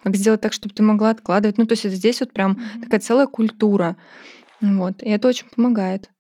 как 0.04 0.14
сделать 0.14 0.40
так, 0.40 0.52
чтобы 0.52 0.72
ты 0.72 0.84
могла 0.84 1.10
откладывать. 1.10 1.58
Ну, 1.58 1.66
то 1.66 1.72
есть 1.72 1.90
здесь 1.90 2.20
вот 2.20 2.32
прям 2.32 2.60
такая 2.80 3.00
целая 3.00 3.26
культура. 3.26 3.96
Вот. 4.60 5.02
И 5.02 5.08
это 5.08 5.26
очень 5.26 5.48
помогает. 5.48 6.10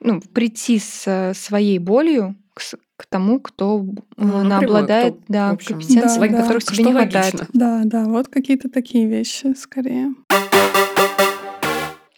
Ну, 0.00 0.20
прийти 0.20 0.80
с 0.80 1.32
своей 1.34 1.78
болью 1.78 2.34
к, 2.54 2.62
к 2.96 3.06
тому, 3.06 3.40
кто 3.40 3.84
ну, 4.16 4.36
она 4.36 4.58
обладает 4.58 5.14
кто, 5.14 5.24
да, 5.28 5.56
компетенциями, 5.56 6.28
да, 6.28 6.42
которых 6.42 6.64
да. 6.64 6.72
тебе 6.72 6.74
что 6.74 6.82
не 6.82 6.94
логично. 6.94 7.20
хватает. 7.20 7.50
Да, 7.52 7.82
да, 7.84 8.04
вот 8.04 8.28
какие-то 8.28 8.68
такие 8.68 9.08
вещи 9.08 9.54
скорее. 9.56 10.14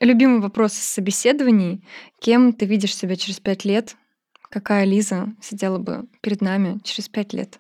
Любимый 0.01 0.41
вопрос 0.41 0.75
из 0.75 0.85
собеседований. 0.85 1.83
Кем 2.21 2.53
ты 2.53 2.67
видишь 2.67 2.95
себя 2.95 3.17
через 3.17 3.41
пять 3.41 3.65
лет? 3.65 3.97
Какая 4.51 4.85
Лиза 4.85 5.35
сидела 5.41 5.79
бы 5.79 6.07
перед 6.21 6.41
нами 6.43 6.79
через 6.85 7.09
пять 7.09 7.33
лет? 7.33 7.59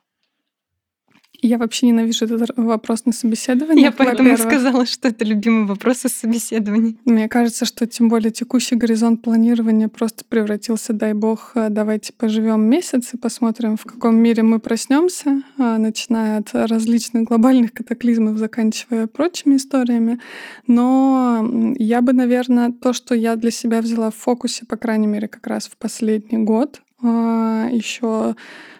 Я 1.43 1.59
вообще 1.59 1.87
ненавижу 1.87 2.25
этот 2.25 2.51
вопрос 2.57 3.05
на 3.05 3.13
собеседовании. 3.13 3.83
Я 3.83 3.93
поэтому 3.93 4.31
и 4.31 4.37
сказала, 4.37 4.87
что 4.87 5.09
это 5.09 5.25
любимый 5.25 5.67
вопрос 5.67 6.05
из 6.05 6.13
собеседований. 6.13 6.99
Мне 7.05 7.29
кажется, 7.29 7.65
что 7.65 7.87
тем 7.87 8.09
более 8.09 8.31
текущий 8.31 8.77
горизонт 8.77 9.23
планирования 9.23 9.89
просто 9.89 10.25
превратился, 10.25 10.93
дай 10.93 11.13
бог, 11.13 11.53
э, 11.55 11.69
давайте 11.71 12.13
поживем 12.13 12.63
месяц 12.63 13.15
и 13.15 13.17
посмотрим, 13.17 13.77
в 13.77 13.85
каком 13.85 14.17
мире 14.17 14.43
мы 14.43 14.59
проснемся, 14.59 15.43
а, 15.59 15.79
начиная 15.79 16.39
от 16.39 16.51
различных 16.53 17.25
глобальных 17.25 17.73
катаклизмов, 17.73 18.39
заканчивая 18.39 19.07
прочими 19.07 19.57
историями. 19.57 20.21
Но 20.67 21.75
я 21.79 22.03
бы, 22.03 22.13
наверное, 22.13 22.73
то, 22.73 22.93
что 22.93 23.15
я 23.15 23.37
для 23.37 23.51
себя 23.51 23.81
взяла 23.81 24.11
в 24.11 24.17
фокусе, 24.17 24.67
по 24.67 24.77
крайней 24.77 25.07
мере, 25.07 25.29
как 25.29 25.47
раз 25.47 25.67
в 25.69 25.77
последний 25.77 26.39
год, 26.39 26.81
а, 27.03 27.69
еще 27.71 28.35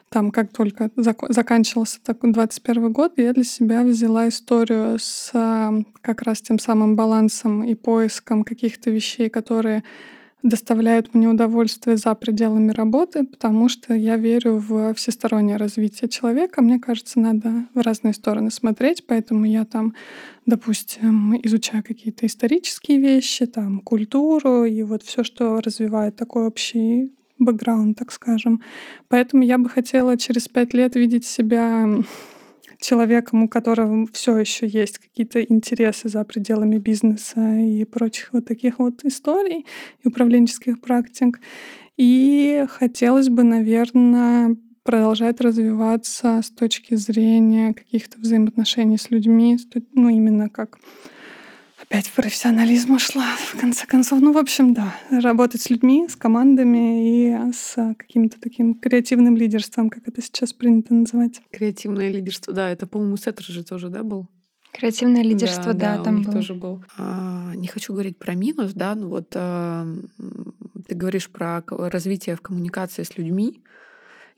там, 0.09 0.31
как 0.31 0.53
только 0.53 0.91
зак- 0.97 1.33
заканчивался 1.33 1.99
такой 2.03 2.33
21 2.33 2.93
год, 2.93 3.15
я 3.17 3.33
для 3.33 3.45
себя 3.45 3.83
взяла 3.83 4.29
историю 4.29 4.99
с 4.99 5.33
как 6.01 6.23
раз 6.23 6.41
тем 6.43 6.59
самым 6.59 6.97
балансом 6.97 7.65
и 7.65 7.75
поиском 7.75 8.45
каких-то 8.45 8.91
вещей, 8.91 9.29
которые 9.29 9.83
доставляют 10.43 11.15
мне 11.15 11.29
удовольствие 11.29 11.97
за 11.97 12.15
пределами 12.15 12.71
работы, 12.71 13.25
потому 13.25 13.69
что 13.69 13.95
я 13.95 14.17
верю 14.17 14.59
в 14.59 14.95
всестороннее 14.95 15.57
развитие 15.57 16.09
человека. 16.09 16.63
Мне 16.63 16.79
кажется, 16.79 17.19
надо 17.19 17.67
в 17.75 17.81
разные 17.81 18.15
стороны 18.15 18.51
смотреть, 18.51 19.07
поэтому 19.07 19.45
я 19.45 19.65
там, 19.65 19.95
допустим, 20.45 21.35
изучаю 21.43 21.83
какие-то 21.83 22.27
исторические 22.27 22.99
вещи, 22.99 23.47
там, 23.47 23.81
культуру 23.81 24.65
и 24.65 24.83
вот 24.83 25.03
все, 25.03 25.25
что 25.25 25.61
развивает 25.61 26.17
такой 26.17 26.47
общий 26.47 27.16
бэкграунд, 27.39 27.99
так 27.99 28.13
скажем. 28.13 28.63
Поэтому 29.09 29.43
я 29.43 29.59
бы 29.59 29.69
хотела 29.69 30.17
через 30.17 30.49
пять 30.49 30.75
лет 30.75 30.97
видеть 30.97 31.27
себя 31.27 31.87
человеком, 32.81 33.45
у 33.45 33.49
которого 33.49 34.07
все 34.13 34.37
еще 34.37 34.67
есть 34.67 34.99
какие-то 34.99 35.43
интересы 35.43 36.09
за 36.09 36.25
пределами 36.25 36.79
бизнеса 36.79 37.57
и 37.59 37.85
прочих 37.85 38.33
вот 38.33 38.47
таких 38.47 38.79
вот 38.79 39.05
историй 39.05 39.67
и 40.03 40.09
управленческих 40.09 40.81
практик. 40.81 41.41
И 41.97 42.65
хотелось 42.69 43.29
бы, 43.29 43.43
наверное, 43.43 44.57
продолжать 44.83 45.41
развиваться 45.41 46.41
с 46.43 46.51
точки 46.51 46.95
зрения 46.95 47.75
каких-то 47.75 48.19
взаимоотношений 48.21 48.99
с 48.99 49.11
людьми, 49.11 49.59
ну, 49.95 50.09
именно 50.09 50.49
как 50.49 50.79
опять 51.89 52.09
в 52.09 52.13
профессионализм 52.13 52.95
ушла, 52.95 53.37
в 53.37 53.59
конце 53.59 53.87
концов. 53.87 54.21
Ну, 54.21 54.33
в 54.33 54.39
общем, 54.39 54.75
да, 54.75 54.95
работать 55.11 55.63
с 55.63 55.71
людьми, 55.71 56.07
с 56.09 56.17
командами 56.17 57.29
и 57.29 57.53
с 57.53 57.77
каким-то 57.97 58.41
таким 58.41 58.75
креативным 58.75 59.37
лидерством, 59.37 59.89
как 59.89 60.07
это 60.07 60.21
сейчас 60.21 60.53
принято 60.53 60.95
называть. 60.95 61.41
Креативное 61.51 62.11
лидерство, 62.11 62.53
да, 62.53 62.71
это, 62.71 62.87
по-моему, 62.87 63.17
Сеттер 63.17 63.45
же 63.45 63.65
тоже, 63.65 63.89
да, 63.89 64.03
был? 64.03 64.29
Креативное 64.73 65.23
лидерство, 65.23 65.73
да, 65.73 65.93
да, 65.93 65.97
да 65.99 66.05
там 66.05 66.15
у 66.15 66.19
них 66.19 66.27
был. 66.27 66.35
тоже 66.35 66.55
был. 66.55 66.85
А, 66.99 67.53
не 67.55 67.67
хочу 67.67 67.93
говорить 67.95 68.19
про 68.19 68.35
минус, 68.35 68.73
да, 68.75 68.95
но 68.95 69.09
вот 69.09 69.29
а, 69.35 69.87
ты 70.87 70.95
говоришь 70.95 71.31
про 71.31 71.63
развитие 71.67 72.37
в 72.37 72.43
коммуникации 72.43 73.03
с 73.03 73.17
людьми. 73.17 73.63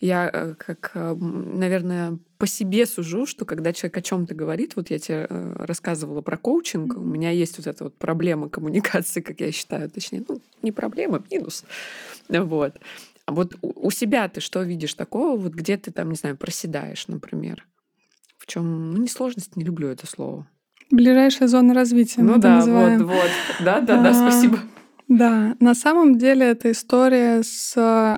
Я 0.00 0.30
э, 0.32 0.54
как, 0.56 0.92
э, 0.94 1.14
наверное, 1.14 2.18
по 2.38 2.46
себе 2.46 2.86
сужу, 2.86 3.26
что 3.26 3.44
когда 3.44 3.72
человек 3.72 3.96
о 3.96 4.02
чем-то 4.02 4.34
говорит, 4.34 4.76
вот 4.76 4.90
я 4.90 4.98
тебе 4.98 5.26
э, 5.28 5.56
рассказывала 5.58 6.20
про 6.20 6.36
коучинг, 6.36 6.96
у 6.96 7.00
меня 7.00 7.30
есть 7.30 7.58
вот 7.58 7.66
эта 7.66 7.84
вот 7.84 7.96
проблема 7.96 8.48
коммуникации, 8.48 9.20
как 9.20 9.40
я 9.40 9.50
считаю, 9.50 9.90
точнее, 9.90 10.24
ну, 10.28 10.40
не 10.62 10.70
проблема, 10.70 11.24
минус. 11.30 11.64
Вот. 12.28 12.74
А 13.26 13.32
вот 13.32 13.56
у 13.60 13.90
себя 13.90 14.28
ты 14.28 14.40
что 14.40 14.62
видишь 14.62 14.94
такого, 14.94 15.36
вот 15.36 15.52
где 15.52 15.76
ты 15.76 15.90
там, 15.90 16.10
не 16.10 16.16
знаю, 16.16 16.36
проседаешь, 16.36 17.08
например? 17.08 17.66
В 18.38 18.46
чем, 18.46 18.92
ну, 18.92 18.98
не 18.98 19.08
сложность, 19.08 19.56
не 19.56 19.64
люблю 19.64 19.88
это 19.88 20.06
слово. 20.06 20.46
Ближайшая 20.90 21.48
зона 21.48 21.74
развития. 21.74 22.22
Ну 22.22 22.38
да, 22.38 22.56
называем. 22.56 23.04
вот, 23.04 23.16
вот. 23.16 23.30
Да, 23.60 23.80
да, 23.80 24.02
да, 24.02 24.14
спасибо. 24.14 24.60
Да, 25.08 25.56
на 25.58 25.74
самом 25.74 26.18
деле 26.18 26.44
это 26.48 26.70
история 26.70 27.42
с 27.42 27.74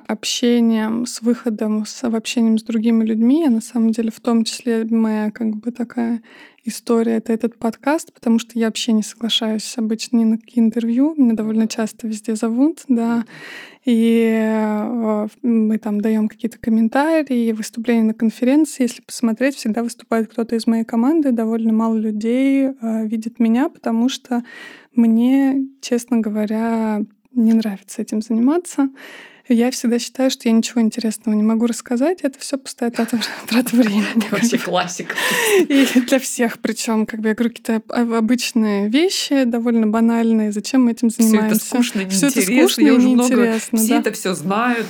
общением, 0.07 1.05
с 1.05 1.21
выходом, 1.21 1.85
с 1.85 2.03
общением 2.03 2.57
с 2.57 2.63
другими 2.63 3.05
людьми. 3.05 3.45
А 3.47 3.49
на 3.49 3.61
самом 3.61 3.91
деле 3.91 4.11
в 4.11 4.19
том 4.19 4.43
числе 4.43 4.85
моя 4.89 5.31
как 5.31 5.55
бы 5.55 5.71
такая 5.71 6.21
история— 6.65 7.13
это 7.15 7.31
этот 7.31 7.57
подкаст, 7.57 8.13
потому 8.13 8.39
что 8.39 8.59
я 8.59 8.65
вообще 8.65 8.91
не 8.91 9.03
соглашаюсь 9.03 9.73
обычно 9.77 10.17
ни 10.17 10.25
на 10.25 10.37
какие 10.37 10.61
интервью. 10.61 11.15
Меня 11.17 11.33
довольно 11.33 11.69
часто 11.69 12.07
везде 12.07 12.35
зовут, 12.35 12.81
да. 12.89 13.23
И 13.85 14.29
э, 14.29 15.27
мы 15.41 15.77
там 15.79 16.01
даем 16.01 16.27
какие-то 16.27 16.59
комментарии, 16.59 17.53
выступления 17.53 18.03
на 18.03 18.13
конференции. 18.13 18.83
Если 18.83 19.01
посмотреть, 19.01 19.55
всегда 19.55 19.81
выступает 19.81 20.29
кто-то 20.29 20.57
из 20.57 20.67
моей 20.67 20.83
команды. 20.83 21.31
Довольно 21.31 21.71
мало 21.71 21.95
людей 21.95 22.67
видит 22.81 23.39
меня, 23.39 23.69
потому 23.69 24.09
что 24.09 24.43
мне, 24.93 25.65
честно 25.81 26.17
говоря, 26.19 27.01
не 27.33 27.53
нравится 27.53 28.01
этим 28.01 28.21
заниматься. 28.21 28.89
Я 29.47 29.71
всегда 29.71 29.99
считаю, 29.99 30.29
что 30.31 30.47
я 30.47 30.53
ничего 30.53 30.81
интересного 30.81 31.35
не 31.35 31.43
могу 31.43 31.65
рассказать. 31.65 32.19
Это 32.21 32.39
все 32.39 32.57
пустая 32.57 32.89
трата, 32.91 33.19
трата 33.47 33.75
времени. 33.75 34.29
Вообще 34.31 34.57
классика. 34.57 35.15
И 35.59 35.85
для 36.07 36.19
всех, 36.19 36.59
причем, 36.59 37.05
как 37.05 37.19
бы 37.19 37.29
я 37.29 37.35
говорю, 37.35 37.53
какие-то 37.53 37.81
обычные 37.89 38.87
вещи, 38.87 39.43
довольно 39.43 39.87
банальные. 39.87 40.51
Зачем 40.51 40.85
мы 40.85 40.91
этим 40.91 41.09
занимаемся? 41.09 41.55
Все 41.55 41.57
это 41.57 41.65
скучно, 41.65 41.99
неинтересно. 41.99 42.29
Все 42.29 42.39
это 42.39 42.45
скучно 42.45 42.81
и 42.81 42.97
неинтересно. 42.97 43.79
Все 43.79 43.95
это 43.97 44.11
все 44.13 44.33
знают. 44.35 44.87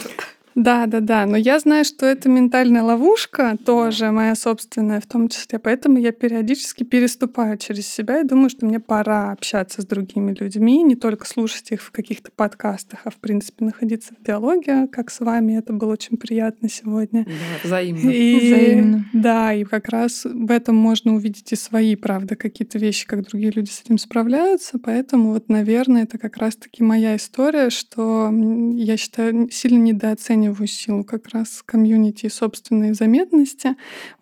Да, 0.56 0.86
да, 0.86 1.00
да. 1.00 1.26
Но 1.26 1.38
я 1.38 1.60
знаю, 1.60 1.86
что 1.86 2.06
это 2.06 2.30
ментальная 2.30 2.84
ловушка 2.84 3.58
тоже 3.66 4.12
моя 4.12 4.36
собственная 4.36 5.00
в 5.00 5.08
том 5.08 5.30
числе. 5.30 5.60
Поэтому 5.60 5.98
я 5.98 6.12
периодически 6.12 6.84
переступаю 6.84 7.58
через 7.58 7.88
себя 7.88 8.22
и 8.22 8.24
думаю, 8.24 8.50
что 8.50 8.66
мне 8.66 8.80
пора 8.80 9.32
общаться 9.32 9.82
с 9.82 9.86
другими 9.86 10.36
людьми, 10.38 10.84
не 10.84 10.96
только 10.96 11.26
слушать 11.26 11.72
их 11.72 11.82
в 11.82 11.92
каких-то 11.92 12.32
подкастах, 12.36 13.02
а 13.06 13.10
в 13.10 13.16
принципе 13.16 13.66
находиться 13.66 14.14
в 14.20 14.24
диалоге, 14.26 14.88
как 14.88 15.10
с 15.10 15.20
вами. 15.20 15.58
Это 15.58 15.74
было 15.74 15.94
очень 15.94 16.18
приятно 16.18 16.70
сегодня. 16.70 17.26
Да, 17.26 17.32
взаимно. 17.64 18.10
И, 18.10 18.38
взаимно. 18.38 19.06
Да, 19.14 19.54
и 19.54 19.64
как 19.64 19.90
раз 19.90 20.26
в 20.26 20.52
этом 20.52 20.76
можно 20.76 21.16
увидеть 21.16 21.52
и 21.52 21.56
свои, 21.56 21.96
правда, 21.96 22.36
какие-то 22.36 22.78
вещи, 22.78 23.08
как 23.08 23.24
другие 23.24 23.52
люди 23.52 23.70
с 23.70 23.82
этим 23.86 23.98
справляются. 23.98 24.80
Поэтому 24.80 25.34
вот, 25.34 25.50
наверное, 25.50 26.04
это 26.04 26.18
как 26.18 26.38
раз-таки 26.38 26.84
моя 26.84 27.16
история, 27.16 27.70
что 27.70 28.32
я 28.76 28.98
считаю 28.98 29.50
сильно 29.52 29.78
недооцениваю 29.78 30.41
оцениваю 30.42 30.68
силу 30.68 31.04
как 31.04 31.30
раз 31.30 31.62
комьюнити 31.66 32.26
и 32.26 32.30
собственной 32.30 32.94
заметности. 32.94 33.76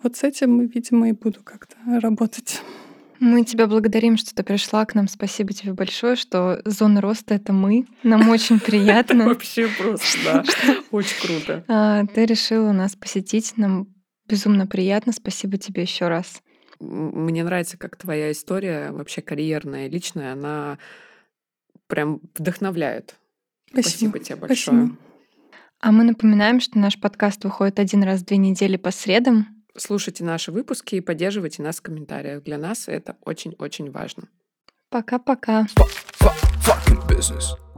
Вот 0.03 0.17
с 0.17 0.23
этим, 0.23 0.67
видимо, 0.67 1.09
и 1.09 1.11
буду 1.13 1.41
как-то 1.43 1.75
работать. 2.01 2.61
Мы 3.19 3.43
тебя 3.43 3.67
благодарим, 3.67 4.17
что 4.17 4.33
ты 4.33 4.43
пришла 4.43 4.85
к 4.85 4.95
нам. 4.95 5.07
Спасибо 5.07 5.53
тебе 5.53 5.73
большое, 5.73 6.15
что 6.15 6.61
зона 6.65 7.01
роста— 7.01 7.33
это 7.35 7.51
мы. 7.53 7.85
Нам 8.03 8.29
очень 8.29 8.59
приятно. 8.65 9.25
Вообще 9.25 9.67
просто, 9.67 10.17
да. 10.23 10.43
Очень 10.91 11.21
круто. 11.21 11.65
А, 11.67 12.05
ты 12.05 12.25
решила 12.25 12.71
нас 12.71 12.95
посетить. 12.95 13.53
Нам 13.57 13.87
безумно 14.27 14.67
приятно. 14.67 15.11
Спасибо 15.11 15.57
тебе 15.57 15.81
еще 15.81 16.07
раз. 16.07 16.41
Мне 16.79 17.43
нравится, 17.43 17.77
как 17.77 17.97
твоя 17.97 18.31
история, 18.31 18.91
вообще 18.91 19.21
карьерная, 19.21 19.89
личная, 19.89 20.31
она 20.31 20.77
прям 21.87 22.21
вдохновляет. 22.35 23.15
Спасибо, 23.71 24.11
Спасибо 24.11 24.19
тебе 24.19 24.35
большое. 24.37 24.77
Спасибо. 24.77 25.08
А 25.81 25.91
мы 25.91 26.03
напоминаем, 26.03 26.59
что 26.59 26.77
наш 26.77 26.99
подкаст 26.99 27.43
выходит 27.43 27.79
один 27.79 28.03
раз 28.03 28.21
в 28.21 28.25
две 28.25 28.37
недели 28.37 28.75
по 28.75 28.91
средам. 28.91 29.47
Слушайте 29.77 30.25
наши 30.25 30.51
выпуски 30.51 30.95
и 30.95 31.01
поддерживайте 31.01 31.63
нас 31.63 31.77
в 31.77 31.81
комментариях. 31.81 32.43
Для 32.43 32.57
нас 32.57 32.87
это 32.87 33.15
очень-очень 33.21 33.91
важно. 33.91 34.23
Пока-пока. 34.89 35.67
Fuck, 35.75 35.91
fuck, 36.19 37.68